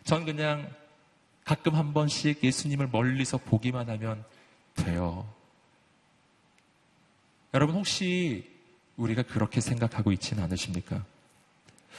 [0.04, 0.70] 전 그냥
[1.44, 4.22] 가끔 한 번씩 예수님을 멀리서 보기만 하면
[4.74, 5.26] 돼요.
[7.54, 8.46] 여러분 혹시
[8.98, 11.02] 우리가 그렇게 생각하고 있지는 않으십니까?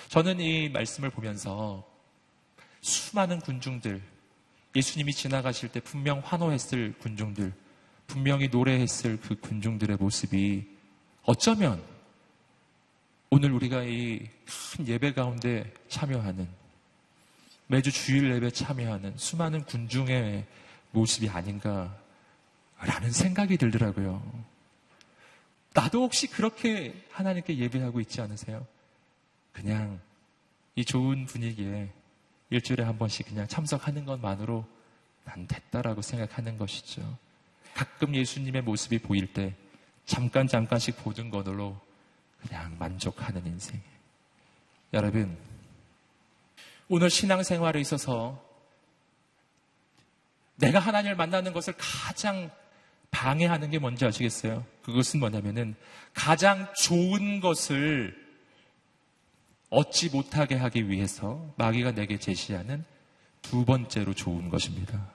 [0.09, 1.88] 저는 이 말씀을 보면서
[2.81, 4.01] 수많은 군중들,
[4.75, 7.53] 예수님이 지나가실 때 분명 환호했을 군중들,
[8.07, 10.67] 분명히 노래했을 그 군중들의 모습이
[11.23, 11.83] 어쩌면
[13.29, 14.27] 오늘 우리가 이
[14.75, 16.47] 큰 예배 가운데 참여하는
[17.67, 20.45] 매주 주일 예배 참여하는 수많은 군중의
[20.91, 21.91] 모습이 아닌가라는
[23.11, 24.23] 생각이 들더라고요.
[25.73, 28.65] 나도 혹시 그렇게 하나님께 예배하고 있지 않으세요?
[29.51, 29.99] 그냥
[30.75, 31.91] 이 좋은 분위기에
[32.49, 34.65] 일주일에 한 번씩 그냥 참석하는 것만으로
[35.23, 37.17] 난 됐다라고 생각하는 것이죠.
[37.73, 39.53] 가끔 예수님의 모습이 보일 때
[40.05, 41.79] 잠깐 잠깐씩 보는 것으로
[42.41, 43.79] 그냥 만족하는 인생.
[44.93, 45.37] 여러분,
[46.87, 48.43] 오늘 신앙생활에 있어서
[50.55, 52.49] 내가 하나님을 만나는 것을 가장
[53.11, 54.65] 방해하는 게 뭔지 아시겠어요?
[54.81, 55.75] 그것은 뭐냐면은
[56.13, 58.18] 가장 좋은 것을
[59.69, 62.83] 얻지 못하게 하기 위해서 마귀가 내게 제시하는
[63.41, 65.11] 두 번째로 좋은 것입니다.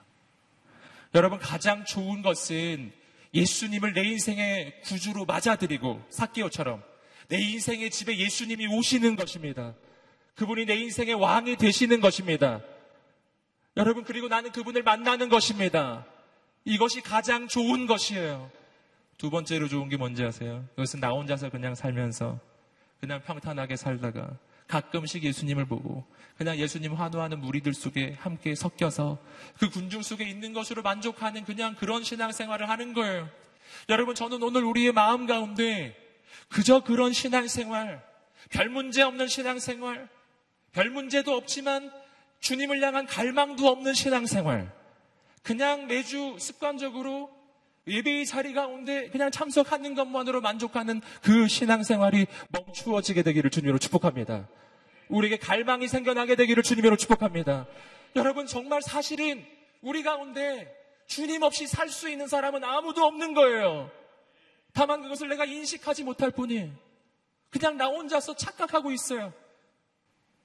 [1.13, 2.91] 여러분, 가장 좋은 것은
[3.33, 6.83] 예수님을 내 인생의 구주로 맞아들이고, 사기오처럼
[7.27, 9.73] 내 인생의 집에 예수님이 오시는 것입니다.
[10.35, 12.61] 그분이 내 인생의 왕이 되시는 것입니다.
[13.77, 16.05] 여러분, 그리고 나는 그분을 만나는 것입니다.
[16.65, 18.49] 이것이 가장 좋은 것이에요.
[19.17, 20.65] 두 번째로 좋은 게 뭔지 아세요?
[20.73, 22.39] 이것은 나 혼자서 그냥 살면서
[22.99, 24.37] 그냥 평탄하게 살다가
[24.67, 26.05] 가끔씩 예수님을 보고
[26.37, 29.19] 그냥 예수님 환호하는 무리들 속에 함께 섞여서
[29.59, 33.29] 그 군중 속에 있는 것으로 만족하는 그냥 그런 신앙생활을 하는 거예요.
[33.89, 35.95] 여러분 저는 오늘 우리의 마음 가운데
[36.49, 38.03] 그저 그런 신앙생활,
[38.51, 40.09] 별 문제 없는 신앙생활,
[40.71, 41.91] 별 문제도 없지만
[42.39, 44.71] 주님을 향한 갈망도 없는 신앙생활,
[45.41, 47.29] 그냥 매주 습관적으로
[47.87, 54.47] 예배의 자리 가운데 그냥 참석하는 것만으로 만족하는 그 신앙생활이 멈추어지게 되기를 주님으로 축복합니다.
[55.09, 57.67] 우리에게 갈망이 생겨나게 되기를 주님으로 축복합니다.
[58.15, 59.45] 여러분 정말 사실은
[59.81, 60.73] 우리 가운데
[61.05, 63.91] 주님 없이 살 수 있는 사람은 아무도 없는 거예요.
[64.73, 66.71] 다만 그것을 내가 인식하지 못할 뿐이에요.
[67.51, 69.31] 그냥 나 혼자서 착각하고 있어요.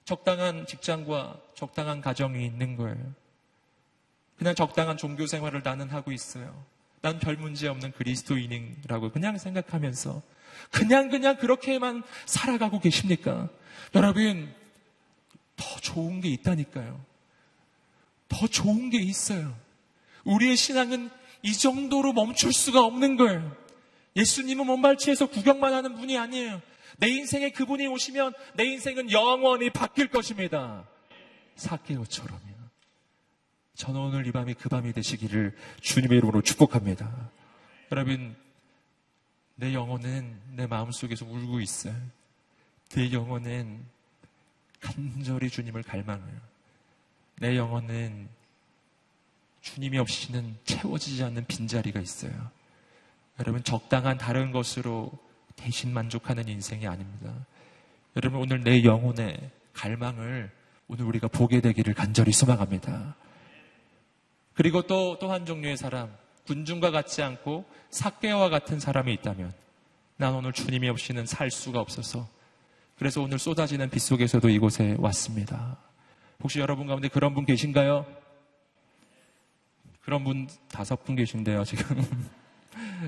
[0.05, 3.15] 적당한 직장과 적당한 가정이 있는 거예요.
[4.37, 6.65] 그냥 적당한 종교 생활을 나는 하고 있어요.
[7.03, 10.23] 난 별 문제 없는 그리스도인이라고 그냥 생각하면서
[10.71, 13.49] 그냥 그냥 그렇게만 살아가고 계십니까?
[13.95, 14.55] 여러분,
[15.57, 17.03] 더 좋은 게 있다니까요.
[18.29, 19.57] 더 좋은 게 있어요.
[20.25, 21.11] 우리의 신앙은
[21.43, 23.57] 이 정도로 멈출 수가 없는 거예요.
[24.17, 26.61] 예수님은 먼발치에서 구경만 하는 분이 아니에요.
[26.99, 30.87] 내 인생에 그분이 오시면 내 인생은 영원히 바뀔 것입니다.
[31.57, 32.50] 사케오처럼요.
[33.81, 37.31] 저는 오늘 이 밤이 그 밤이 되시기를 주님의 이름으로 축복합니다.
[37.91, 38.37] 여러분,
[39.55, 41.95] 내 영혼은 내 마음속에서 울고 있어요.
[42.91, 43.83] 내 영혼은
[44.81, 46.41] 간절히 주님을 갈망해요.
[47.39, 48.29] 내 영혼은
[49.63, 52.51] 주님이 없이는 채워지지 않는 빈자리가 있어요.
[53.39, 55.11] 여러분, 적당한 다른 것으로
[55.57, 57.33] 대신 만족하는 인생이 아닙니다.
[58.17, 60.51] 여러분, 오늘 내 영혼의 갈망을
[60.87, 63.17] 오늘 우리가 보게 되기를 간절히 소망합니다.
[64.61, 66.15] 그리고 또, 또 한 종류의 사람,
[66.47, 69.55] 군중과 같지 않고 사개와 같은 사람이 있다면
[70.19, 72.29] 난 오늘 주님이 없이는 살 수가 없어서
[72.99, 75.79] 그래서 오늘 쏟아지는 빛 속에서도 이곳에 왔습니다.
[76.43, 78.05] 혹시 여러분 가운데 그런 분 계신가요?
[80.03, 82.05] 그런 분 다섯 분 계신데요, 지금.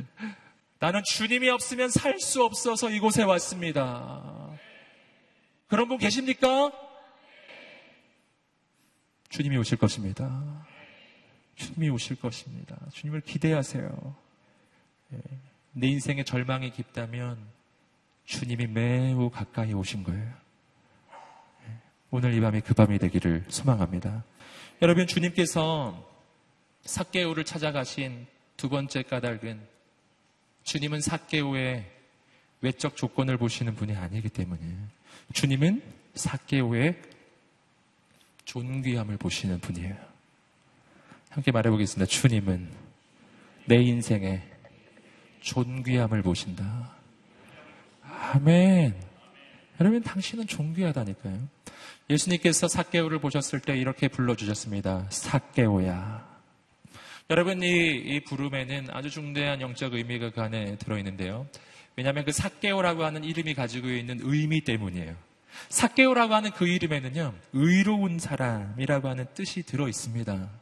[0.80, 4.48] 나는 주님이 없으면 살 수 없어서 이곳에 왔습니다.
[5.68, 6.72] 그런 분 계십니까?
[9.28, 10.64] 주님이 오실 것입니다.
[11.56, 12.76] 주님이 오실 것입니다.
[12.92, 14.14] 주님을 기대하세요.
[15.12, 15.18] 예.
[15.72, 17.38] 내 인생의 절망이 깊다면
[18.24, 20.34] 주님이 매우 가까이 오신 거예요.
[21.66, 21.78] 예.
[22.10, 24.24] 오늘 이 밤이 그 밤이 되기를 소망합니다.
[24.80, 26.10] 여러분, 주님께서
[26.82, 29.60] 사개오를 찾아가신 두 번째 까닭은
[30.64, 31.90] 주님은 사개오의
[32.60, 34.60] 외적 조건을 보시는 분이 아니기 때문에
[35.32, 35.82] 주님은
[36.14, 37.00] 사개오의
[38.44, 40.11] 존귀함을 보시는 분이에요.
[41.32, 42.04] 함께 말해보겠습니다.
[42.10, 42.68] 주님은
[43.64, 44.42] 내 인생의
[45.40, 46.92] 존귀함을 보신다.
[48.02, 48.94] 아멘.
[49.80, 51.48] 여러분, 당신은 존귀하다니까요.
[52.10, 55.06] 예수님께서 사개오를 보셨을 때 이렇게 불러주셨습니다.
[55.08, 56.30] 사개오야.
[57.30, 61.46] 여러분, 이, 이 부름에는 아주 중대한 영적 의미가 그 안에 들어있는데요.
[61.96, 65.16] 왜냐하면 그 사개오라고 하는 이름이 가지고 있는 의미 때문이에요.
[65.70, 70.61] 사개오라고 하는 그 이름에는요, 의로운 사람이라고 하는 뜻이 들어 있습니다.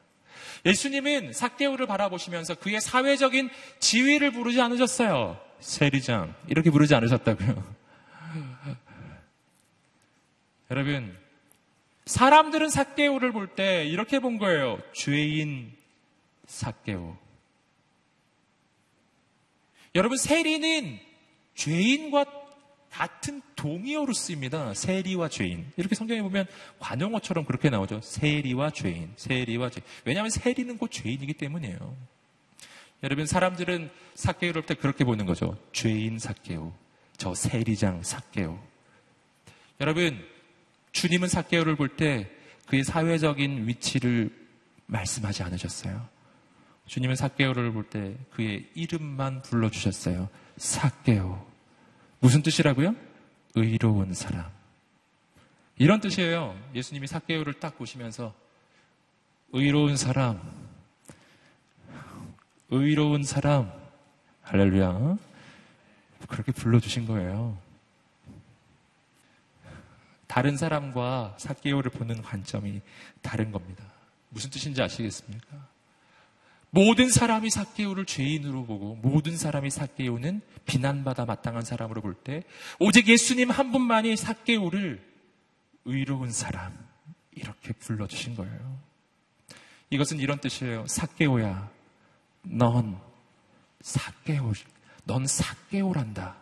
[0.66, 5.40] 예수님은 사개오를 바라보시면서 그의 사회적인 지위를 부르지 않으셨어요.
[5.60, 6.34] 세리장.
[6.48, 7.74] 이렇게 부르지 않으셨다고요.
[10.70, 11.16] 여러분,
[12.06, 14.78] 사람들은 사개오를 볼 때 이렇게 본 거예요.
[14.92, 15.72] 죄인
[16.46, 17.16] 사개오.
[19.94, 20.98] 여러분, 세리는
[21.54, 22.24] 죄인과
[22.90, 24.74] 같은 동의어로 쓰입니다.
[24.74, 25.70] 세리와 죄인.
[25.76, 26.46] 이렇게 성경에 보면
[26.80, 28.00] 관용어처럼 그렇게 나오죠.
[28.02, 29.12] 세리와 죄인.
[29.16, 29.84] 세리와 죄인.
[30.04, 31.96] 왜냐하면 세리는 곧 죄인이기 때문이에요.
[33.02, 35.56] 여러분, 사람들은 사개오를 때 그렇게 보는 거죠.
[35.72, 36.72] 죄인 사개오.
[37.16, 38.58] 저 세리장 사개오.
[39.80, 40.22] 여러분,
[40.92, 42.28] 주님은 사개오를 볼 때
[42.66, 44.30] 그의 사회적인 위치를
[44.86, 46.08] 말씀하지 않으셨어요.
[46.86, 50.28] 주님은 사개오를 볼 때 그의 이름만 불러주셨어요.
[50.56, 51.49] 사개오.
[52.20, 52.94] 무슨 뜻이라고요?
[53.54, 54.50] 의로운 사람.
[55.78, 56.58] 이런 뜻이에요.
[56.74, 58.34] 예수님이 사개오를 딱 보시면서
[59.52, 60.38] 의로운 사람,
[62.68, 63.72] 의로운 사람,
[64.42, 65.16] 할렐루야.
[66.28, 67.58] 그렇게 불러주신 거예요.
[70.26, 72.82] 다른 사람과 사개오를 보는 관점이
[73.22, 73.84] 다른 겁니다.
[74.28, 75.69] 무슨 뜻인지 아시겠습니까?
[76.70, 82.44] 모든 사람이 사개오를 죄인으로 보고 모든 사람이 사개오는 비난받아 마땅한 사람으로 볼 때
[82.78, 85.02] 오직 예수님 한 분만이 사개오를
[85.84, 86.76] 의로운 사람
[87.32, 88.78] 이렇게 불러주신 거예요.
[89.90, 90.86] 이것은 이런 뜻이에요.
[90.86, 91.70] 사개오야,
[92.42, 93.00] 넌
[93.80, 94.52] 사개오,
[95.04, 96.36] 넌 사개오란다.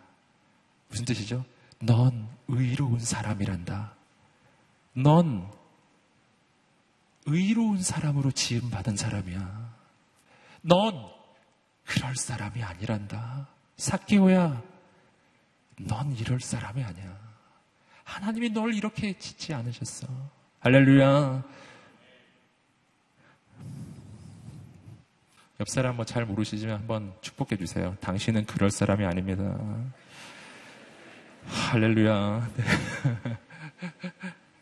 [0.89, 1.45] 무슨 뜻이죠?
[1.81, 3.95] 넌 의로운 사람이란다.
[4.93, 5.49] 넌
[7.25, 9.68] 의로운 사람으로 지음받은 사람이야.
[10.61, 11.09] 넌
[11.85, 13.47] 그럴 사람이 아니란다.
[13.77, 14.61] 사키오야,
[15.79, 17.17] 넌 이럴 사람이 아니야.
[18.03, 20.07] 하나님이 널 이렇게 짓지 않으셨어.
[20.59, 21.43] 할렐루야.
[25.59, 27.95] 옆 사람 뭐 잘 모르시지만 한번 축복해 주세요.
[27.99, 29.57] 당신은 그럴 사람이 아닙니다.
[31.47, 32.49] 할렐루야.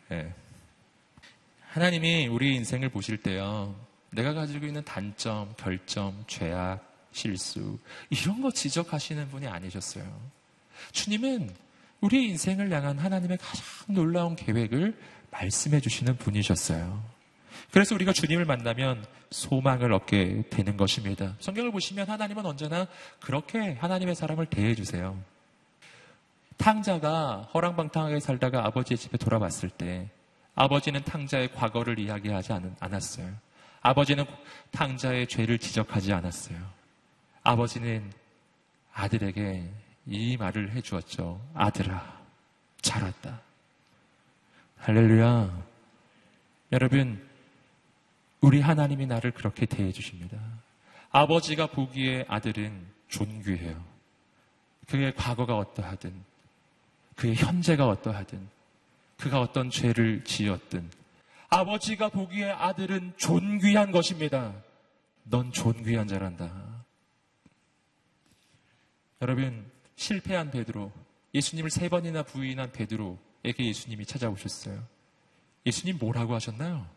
[0.09, 0.33] 네.
[1.69, 3.75] 하나님이 우리 인생을 보실 때요.
[4.17, 7.77] 내가 가지고 있는 단점, 결점, 죄악, 실수,
[8.09, 10.03] 이런 거 지적하시는 분이 아니셨어요.
[10.91, 11.55] 주님은
[12.01, 14.97] 우리 인생을 향한 하나님의 가장 놀라운 계획을
[15.29, 17.03] 말씀해 주시는 분이셨어요.
[17.71, 21.35] 그래서 우리가 주님을 만나면 소망을 얻게 되는 것입니다.
[21.39, 22.87] 성경을 보시면 하나님은 언제나
[23.19, 25.15] 그렇게 하나님의 사람을 대해 주세요.
[26.57, 30.09] 탕자가 허랑방탕하게 살다가 아버지의 집에 돌아왔을 때
[30.55, 33.46] 아버지는 탕자의 과거를 이야기하지 않았어요.
[33.87, 34.25] 아버지는
[34.71, 36.57] 탕자의 죄를 지적하지 않았어요.
[37.41, 38.11] 아버지는
[38.93, 39.63] 아들에게
[40.07, 41.39] 이 말을 해주었죠.
[41.53, 42.19] 아들아,
[42.81, 43.39] 잘 왔다.
[44.79, 45.63] 할렐루야.
[46.73, 47.25] 여러분,
[48.41, 50.37] 우리 하나님이 나를 그렇게 대해 주십니다.
[51.11, 53.81] 아버지가 보기에 아들은 존귀해요.
[54.87, 56.13] 그의 과거가 어떠하든,
[57.15, 58.49] 그의 현재가 어떠하든,
[59.15, 60.89] 그가 어떤 죄를 지었든,
[61.49, 64.53] 아버지가 보기에 아들은 존귀한 것입니다.
[65.23, 66.85] 넌 존귀한 자란다.
[69.21, 70.91] 여러분, 실패한 베드로,
[71.33, 74.83] 예수님을 세 번이나 부인한 베드로에게 예수님이 찾아오셨어요.
[75.65, 76.87] 예수님 뭐라고 하셨나요?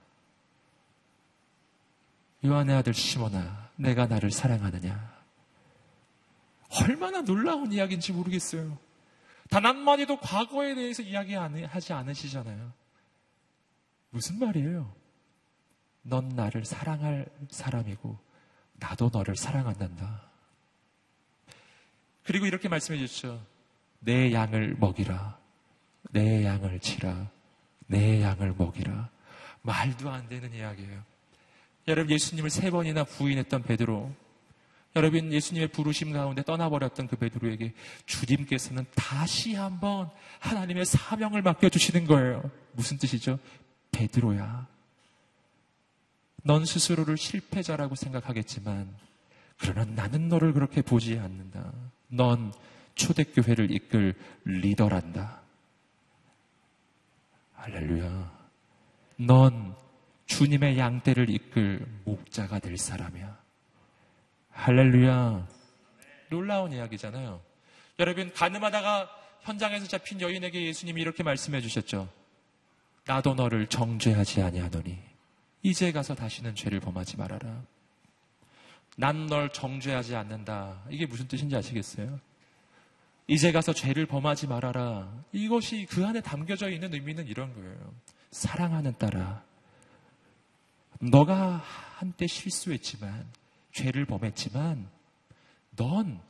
[2.45, 5.21] 요한의 아들 시몬아, 내가 나를 사랑하느냐?
[6.83, 8.79] 얼마나 놀라운 이야기인지 모르겠어요.
[9.49, 12.73] 단 한마디도 과거에 대해서 이야기하지 않으시잖아요.
[14.11, 14.93] 무슨 말이에요?
[16.03, 18.19] 넌 나를 사랑할 사람이고,
[18.75, 20.31] 나도 너를 사랑한단다.
[22.25, 23.45] 그리고 이렇게 말씀해 주셨죠.
[24.01, 25.39] 내 양을 먹이라.
[26.11, 27.31] 내 양을 치라.
[27.87, 29.11] 내 양을 먹이라.
[29.63, 31.03] 말도 안 되는 이야기예요.
[31.89, 34.13] 여러분 예수님을 세 번이나 부인했던 베드로
[34.97, 37.75] 여러분 예수님의 부르심 가운데 떠나버렸던 그 베드로에게
[38.07, 42.51] 주님께서는 다시 한번 하나님의 사명을 맡겨 주시는 거예요.
[42.73, 43.39] 무슨 뜻이죠?
[43.93, 44.67] 베드로야.
[46.43, 48.95] 넌 스스로를 실패자라고 생각하겠지만
[49.59, 51.73] 그러나 나는 너를 그렇게 보지 않는다.
[52.09, 52.53] 넌
[52.95, 54.15] 초대교회를 이끌
[54.45, 55.41] 리더란다.
[57.55, 58.41] 할렐루야.
[59.17, 59.75] 넌
[60.27, 63.39] 주님의 양떼를 이끌 목자가 될 사람이야.
[64.51, 65.47] 할렐루야.
[66.31, 67.41] 놀라운 이야기잖아요.
[67.99, 69.11] 여러분, 가늠하다가
[69.43, 72.09] 현장에서 잡힌 여인에게 예수님이 이렇게 말씀해 주셨죠.
[73.07, 74.99] 나도 너를 정죄하지 아니하노니
[75.63, 77.63] 이제 가서 다시는 죄를 범하지 말아라.
[78.97, 80.83] 난 널 정죄하지 않는다.
[80.91, 82.21] 이게 무슨 뜻인지 아시겠어요?
[83.27, 85.13] 이제 가서 죄를 범하지 말아라.
[85.33, 87.95] 이것이 그 안에 담겨져 있는 의미는 이런 거예요.
[88.33, 89.43] 사랑하는 딸아,
[91.01, 91.63] 너가
[91.97, 93.27] 한때 실수했지만,
[93.73, 94.89] 죄를 범했지만,
[95.77, 96.21] 넌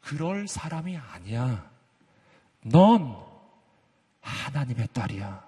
[0.00, 1.70] 그럴 사람이 아니야.
[2.62, 3.16] 넌
[4.20, 5.43] 하나님의 딸이야.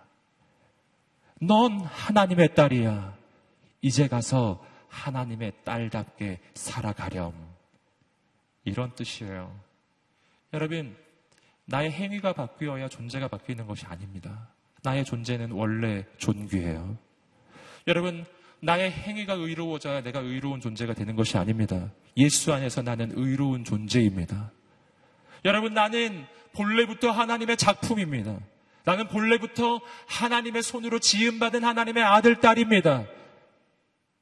[1.41, 3.17] 넌 하나님의 딸이야.
[3.83, 7.35] 이제 가서 하나님의 딸답게 살아가렴.
[8.65, 9.55] 이런 뜻이에요.
[10.53, 10.97] 여러분,
[11.67, 14.49] 나의 행위가 바뀌어야 존재가 바뀌는 것이 아닙니다.
[14.83, 16.97] 나의 존재는 원래 존귀해요.
[17.87, 18.25] 여러분,
[18.61, 21.91] 나의 행위가 의로워져야 내가 의로운 존재가 되는 것이 아닙니다.
[22.17, 24.51] 예수 안에서 나는 의로운 존재입니다.
[25.45, 28.39] 여러분, 나는 본래부터 하나님의 작품입니다.
[28.87, 33.05] 나는 본래부터 하나님의 손으로 지음받은 하나님의 아들, 딸입니다.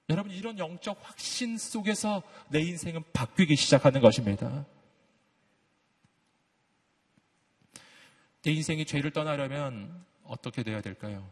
[0.09, 4.65] 여러분, 이런 영적 확신 속에서 내 인생은 바뀌기 시작하는 것입니다.
[8.43, 11.31] 내 인생이 죄를 떠나려면 어떻게 돼야 될까요?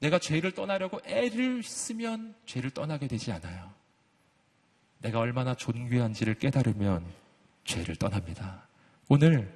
[0.00, 3.72] 내가 죄를 떠나려고 애를 쓰면 죄를 떠나게 되지 않아요.
[4.98, 7.10] 내가 얼마나 존귀한지를 깨달으면
[7.64, 8.68] 죄를 떠납니다.
[9.08, 9.50] 오늘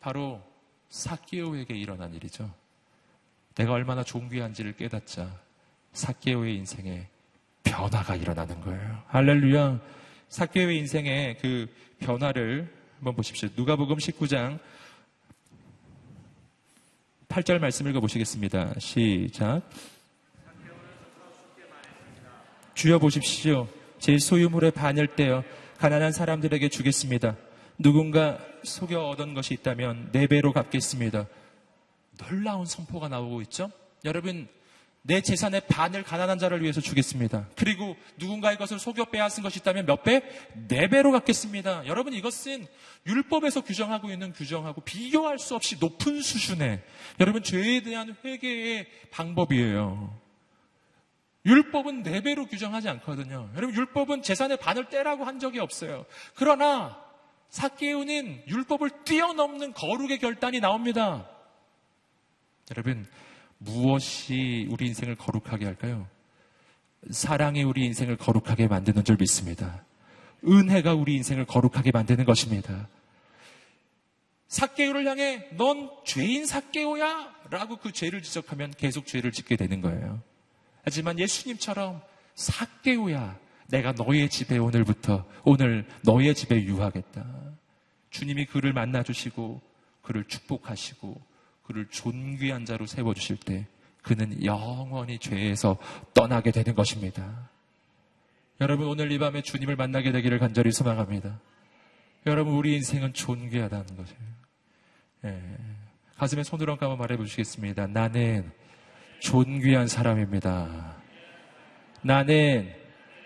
[0.00, 0.49] 바로
[0.90, 2.52] 사케오에게 일어난 일이죠.
[3.54, 5.30] 내가 얼마나 존귀한지를 깨닫자
[5.92, 7.06] 사케오의 인생에
[7.62, 9.02] 변화가 일어나는 거예요.
[9.06, 9.80] 할렐루야.
[10.28, 11.68] 사케오의 인생의 그
[12.00, 13.48] 변화를 한번 보십시오.
[13.56, 14.58] 누가복음 19장
[17.28, 18.74] 8절 말씀 읽어 보시겠습니다.
[18.78, 19.62] 시작.
[22.74, 23.68] 주여 보십시오.
[23.98, 25.44] 제 소유물의 반을 떼어
[25.78, 27.36] 가난한 사람들에게 주겠습니다.
[27.80, 31.26] 누군가 속여 얻은 것이 있다면 네 배로 갚겠습니다.
[32.18, 33.70] 놀라운 선포가 나오고 있죠?
[34.04, 34.48] 여러분,
[35.00, 37.48] 내 재산의 반을 가난한 자를 위해서 주겠습니다.
[37.56, 40.22] 그리고 누군가의 것을 속여 빼앗은 것이 있다면 몇 배?
[40.68, 41.86] 네 배로 갚겠습니다.
[41.86, 42.66] 여러분 이것은
[43.06, 46.82] 율법에서 규정하고 있는 규정하고 비교할 수 없이 높은 수준의
[47.18, 50.20] 여러분 죄에 대한 회개의 방법이에요.
[51.46, 53.48] 율법은 네 배로 규정하지 않거든요.
[53.56, 56.04] 여러분 율법은 재산의 반을 떼라고 한 적이 없어요.
[56.34, 57.09] 그러나
[57.50, 61.28] 사케우는 율법을 뛰어넘는 거룩의 결단이 나옵니다.
[62.70, 63.06] 여러분
[63.58, 66.06] 무엇이 우리 인생을 거룩하게 할까요?
[67.10, 69.84] 사랑이 우리 인생을 거룩하게 만드는 줄 믿습니다.
[70.46, 72.88] 은혜가 우리 인생을 거룩하게 만드는 것입니다.
[74.48, 80.22] 사케오를 향해 넌 죄인 사케오야 라고 그 죄를 지적하면 계속 죄를 짓게 되는 거예요.
[80.84, 82.00] 하지만 예수님처럼
[82.34, 83.38] 사개오야
[83.70, 87.24] 내가 너의 집에 오늘부터 오늘 너의 집에 유하겠다.
[88.10, 89.60] 주님이 그를 만나 주시고
[90.02, 91.20] 그를 축복하시고
[91.62, 93.66] 그를 존귀한 자로 세워 주실 때
[94.02, 95.78] 그는 영원히 죄에서
[96.14, 97.48] 떠나게 되는 것입니다.
[98.60, 101.40] 여러분 오늘 이 밤에 주님을 만나게 되기를 간절히 소망합니다.
[102.26, 104.20] 여러분 우리 인생은 존귀하다는 것이에요.
[105.26, 105.42] 예.
[106.16, 107.86] 가슴에 손을 얹고 한번 말해 보시겠습니다.
[107.86, 108.50] 나는
[109.20, 110.96] 존귀한 사람입니다.
[112.02, 112.79] 나는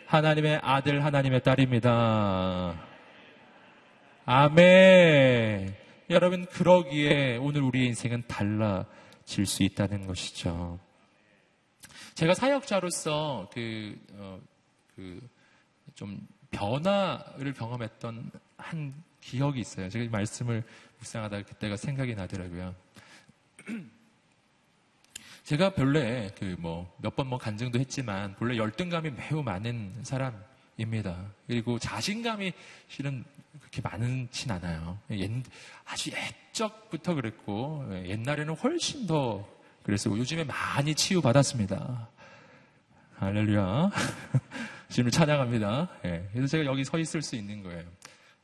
[0.07, 2.75] 하나님의 아들, 하나님의 딸입니다.
[4.27, 5.75] 아멘.
[6.11, 10.79] 여러분, 그러기에 오늘 우리의 인생은 달라질 수 있다는 것이죠.
[12.15, 14.41] 제가 사역자로서 그, 어,
[14.95, 15.21] 그,
[15.95, 19.89] 좀 변화를 경험했던 한 기억이 있어요.
[19.89, 20.63] 제가 이 말씀을
[20.99, 22.75] 묵상하다가 그때가 생각이 나더라고요.
[25.45, 31.33] 제가 본래 그 뭐 몇 번 뭐 간증도 했지만 본래 열등감이 매우 많은 사람입니다.
[31.47, 32.53] 그리고 자신감이
[32.89, 33.25] 실은
[33.61, 34.99] 그렇게 많진 않아요.
[35.11, 35.31] 옛,
[35.85, 39.47] 아주 옛적부터 그랬고 옛날에는 훨씬 더
[39.83, 42.09] 그래서 요즘에 많이 치유받았습니다.
[43.17, 43.91] 할렐루야.
[44.89, 45.89] 주님을 찬양합니다.
[46.07, 47.83] 예, 그래서 제가 여기 서 있을 수 있는 거예요.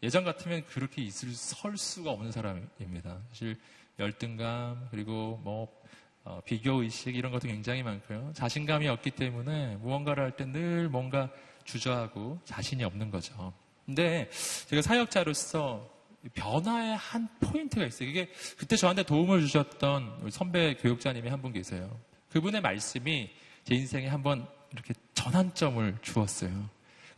[0.03, 3.19] 예전 같으면 그렇게 있을 설 수가 없는 사람입니다.
[3.31, 3.57] 사실
[3.99, 5.80] 열등감 그리고 뭐
[6.25, 8.33] 어, 비교 의식 이런 것도 굉장히 많고요.
[8.35, 11.31] 자신감이 없기 때문에 무언가를 할 때 늘 뭔가
[11.65, 13.53] 주저하고 자신이 없는 거죠.
[13.87, 14.29] 근데
[14.67, 15.89] 제가 사역자로서
[16.35, 18.09] 변화의 한 포인트가 있어요.
[18.09, 21.99] 이게 그때 저한테 도움을 주셨던 선배 교육자님이 한 분 계세요.
[22.31, 23.31] 그분의 말씀이
[23.65, 26.69] 제 인생에 한번 이렇게 전환점을 주었어요.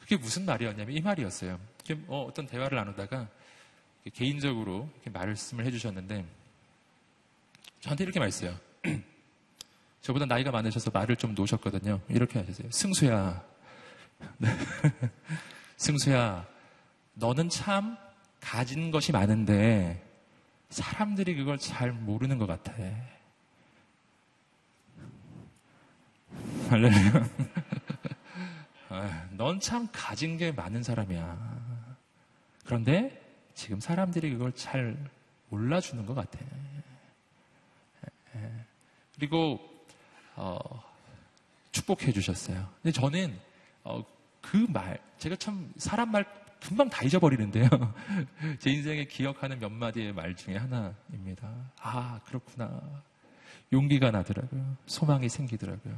[0.01, 1.59] 그게 무슨 말이었냐면 이 말이었어요.
[2.07, 3.29] 어, 어떤 대화를 나누다가
[4.15, 6.25] 개인적으로 이렇게 말씀을 해주셨는데
[7.81, 8.57] 저한테 이렇게 말했어요.
[10.01, 12.01] 저보다 나이가 많으셔서 말을 좀 놓으셨거든요.
[12.09, 12.71] 이렇게 하셨어요.
[12.71, 13.45] 승수야.
[14.39, 14.49] 네.
[15.77, 16.47] 승수야,
[17.15, 17.97] 너는 참
[18.41, 20.05] 가진 것이 많은데
[20.71, 22.73] 사람들이 그걸 잘 모르는 것 같아.
[26.71, 27.29] 할렐루야.
[28.89, 31.63] 아, 넌참 가진 게 많은 사람이야.
[32.65, 33.21] 그런데
[33.55, 34.97] 지금 사람들이 그걸 잘
[35.51, 36.39] 몰라주는 것 같아.
[39.23, 39.61] 그리고
[40.35, 40.59] 어,
[41.71, 42.69] 축복해 주셨어요.
[42.83, 43.39] 근데 저는
[43.85, 44.05] 어,
[44.41, 46.25] 그 말, 제가 참 사람 말
[46.61, 47.69] 금방 다 잊어버리는데요.
[48.59, 51.55] 제 인생에 기억하는 몇 마디의 말 중에 하나입니다.
[51.81, 52.83] 아, 그렇구나.
[53.73, 54.77] 용기가 나더라고요.
[54.87, 55.97] 소망이 생기더라고요.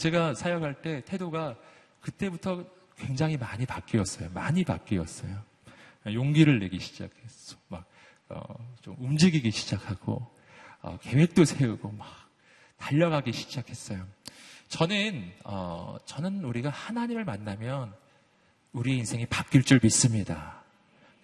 [0.00, 1.54] 제가 사역할 때 태도가
[2.00, 2.64] 그때부터
[2.96, 4.28] 굉장히 많이 바뀌었어요.
[4.34, 5.40] 많이 바뀌었어요.
[6.04, 7.56] 용기를 내기 시작했어.
[7.68, 7.88] 막,
[8.28, 8.42] 어,
[8.82, 10.26] 좀 움직이기 시작하고,
[10.82, 12.19] 어, 계획도 세우고, 막,
[12.80, 14.04] 달려가기 시작했어요.
[14.68, 17.92] 저는, 어, 저는 우리가 하나님을 만나면
[18.72, 20.62] 우리 인생이 바뀔 줄 믿습니다.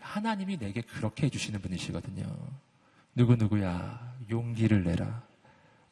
[0.00, 2.24] 하나님이 내게 그렇게 해주시는 분이시거든요.
[3.14, 5.22] 누구 누구야, 용기를 내라.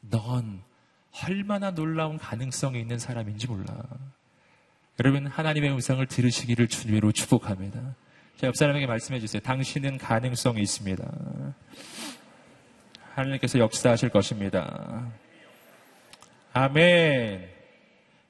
[0.01, 0.61] 넌
[1.23, 3.83] 얼마나 놀라운 가능성이 있는 사람인지 몰라.
[4.99, 7.95] 여러분, 하나님의 음성을 들으시기를 주님으로 축복합니다.
[8.37, 9.41] 자, 옆 사람에게 말씀해 주세요.
[9.41, 11.05] 당신은 가능성이 있습니다.
[13.13, 15.09] 하나님께서 역사하실 것입니다.
[16.57, 17.49] 아멘.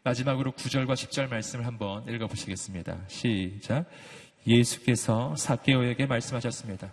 [0.02, 3.04] 마지막으로 9절과 10절 말씀을 한번 읽어보시겠습니다.
[3.08, 3.86] 시작.
[4.48, 6.92] 예수께서 사개오에게 말씀하셨습니다.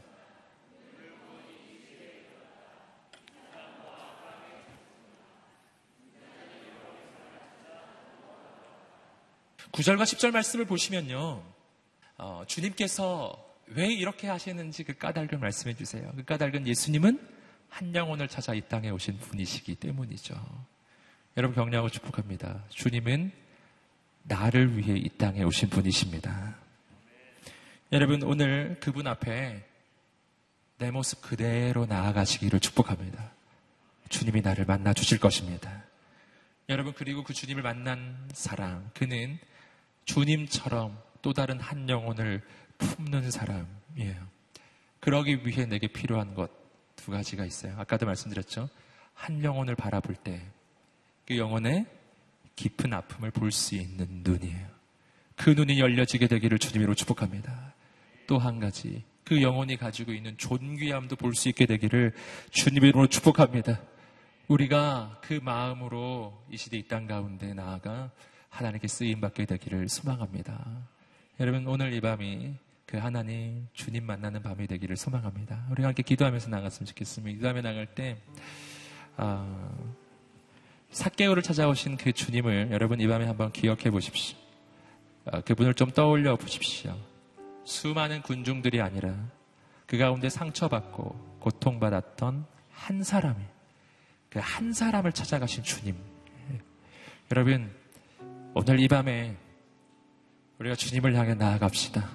[9.73, 11.43] 9절과 10절 말씀을 보시면요.
[12.19, 16.13] 어, 주님께서 왜 이렇게 하시는지 그 까닭을 말씀해 주세요.
[16.15, 17.27] 그 까닭은 예수님은
[17.71, 20.35] 한 영혼을 찾아 이 땅에 오신 분이시기 때문이죠.
[21.37, 22.65] 여러분 격려하고 축복합니다.
[22.69, 23.33] 주님은
[24.25, 26.57] 나를 위해 이 땅에 오신 분이십니다.
[27.93, 29.65] 여러분 오늘 그분 앞에
[30.79, 33.33] 내 모습 그대로 나아가시기를 축복합니다.
[34.09, 35.85] 주님이 나를 만나 주실 것입니다.
[36.69, 39.39] 여러분 그리고 그 주님을 만난 사람 그는
[40.05, 42.43] 주님처럼 또 다른 한 영혼을
[42.79, 44.27] 품는 사람이에요.
[45.01, 46.63] 그러기 위해 내게 필요한 것
[47.03, 47.75] 두 가지가 있어요.
[47.79, 48.69] 아까도 말씀드렸죠.
[49.15, 50.41] 한 영혼을 바라볼 때
[51.27, 51.87] 그 영혼의
[52.57, 54.67] 깊은 아픔을 볼 수 있는 눈이에요.
[55.37, 57.75] 그 눈이 열려지게 되기를 주님으로 축복합니다.
[58.27, 62.13] 또 한 가지 그 영혼이 가지고 있는 존귀함도 볼 수 있게 되기를
[62.51, 63.81] 주님으로 축복합니다.
[64.49, 68.11] 우리가 그 마음으로 이 시대 이 땅 가운데 나아가
[68.51, 70.87] 하나님께 쓰임 받게 되기를 소망합니다.
[71.41, 72.55] 여러분 오늘 이 밤이
[72.87, 75.67] 그 하나님 주님 만나는 밤이 되기를 소망합니다.
[75.71, 77.37] 우리가 함께 기도하면서 나갔으면 좋겠습니다.
[77.37, 78.19] 기도하며 나갈 때
[79.17, 79.73] 아,
[80.93, 84.37] 사개오를 찾아오신 그 주님을 여러분 이 밤에 한번 기억해 보십시오.
[85.25, 86.97] 어, 그분을 좀 떠올려 보십시오.
[87.65, 89.15] 수많은 군중들이 아니라
[89.87, 93.43] 그 가운데 상처받고 고통받았던 한 사람이
[94.31, 95.97] 그 한 사람을 찾아가신 주님.
[97.31, 97.71] 여러분
[98.55, 99.37] 오늘 이 밤에
[100.59, 102.09] 우리가 주님을 향해 나아갑시다.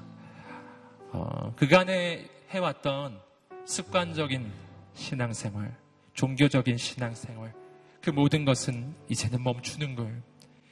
[1.11, 3.19] 어, 그간에 해왔던
[3.65, 4.51] 습관적인
[4.93, 5.75] 신앙생활,
[6.13, 7.53] 종교적인 신앙생활,
[8.08, 10.24] 그 모든 것은 이제는 멈추는 걸.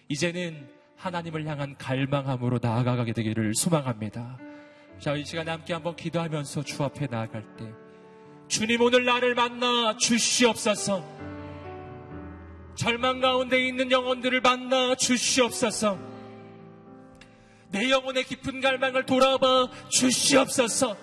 [0.07, 4.39] 이제는 하나님을 향한 갈망함으로 나아가게 되기를 소망합니다.
[4.99, 7.65] 자, 이 시간에 함께 한번 기도하면서 주 앞에 나아갈 때,
[8.47, 11.03] 주님 오늘 나를 만나 주시옵소서.
[12.75, 15.99] 절망 가운데 있는 영혼들을 만나 주시옵소서.
[17.67, 20.95] 내 영혼의 깊은 갈망을 돌아봐 주시옵소서.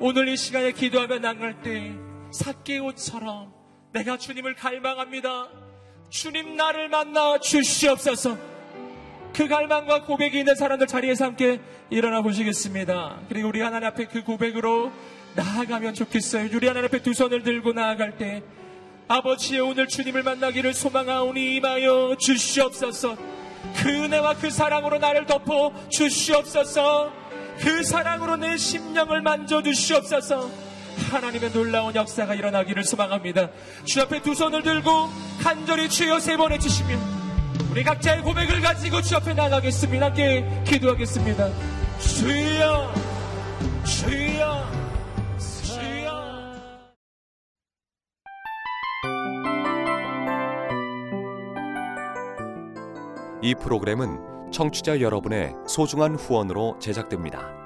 [0.00, 1.94] 오늘 이 시간에 기도하며 나갈 때,
[2.30, 3.55] 사개옷처럼
[3.96, 5.48] 내가 주님을 갈망합니다.
[6.10, 8.36] 주님 나를 만나 주시옵소서.
[9.32, 13.20] 그 갈망과 고백이 있는 사람들 자리에서 함께 일어나 보시겠습니다.
[13.30, 14.92] 그리고 우리 하나님 앞에 그 고백으로
[15.34, 16.48] 나아가면 좋겠어요.
[16.52, 18.42] 우리 하나님 앞에 두 손을 들고 나아갈 때
[19.08, 23.16] 아버지의 오늘 주님을 만나기를 소망하오니 임하여 주시옵소서.
[23.76, 27.12] 그 은혜와 그 사랑으로 나를 덮어 주시옵소서.
[27.60, 30.66] 그 사랑으로 내 심령을 만져 주시옵소서.
[31.10, 33.48] 하나님의 놀라운 역사가 일어나기를 소망합니다.
[33.84, 35.08] 주 앞에 두 손을 들고
[35.42, 36.98] 간절히 주여 세 번 해주시면
[37.70, 40.06] 우리 각자의 고백을 가지고 주 앞에 나가겠습니다.
[40.06, 41.48] 함께 기도하겠습니다.
[42.00, 42.94] 주여,
[43.84, 44.66] 주여.
[53.42, 57.65] 이 프로그램은 청취자 여러분의 소중한 후원으로 제작됩니다.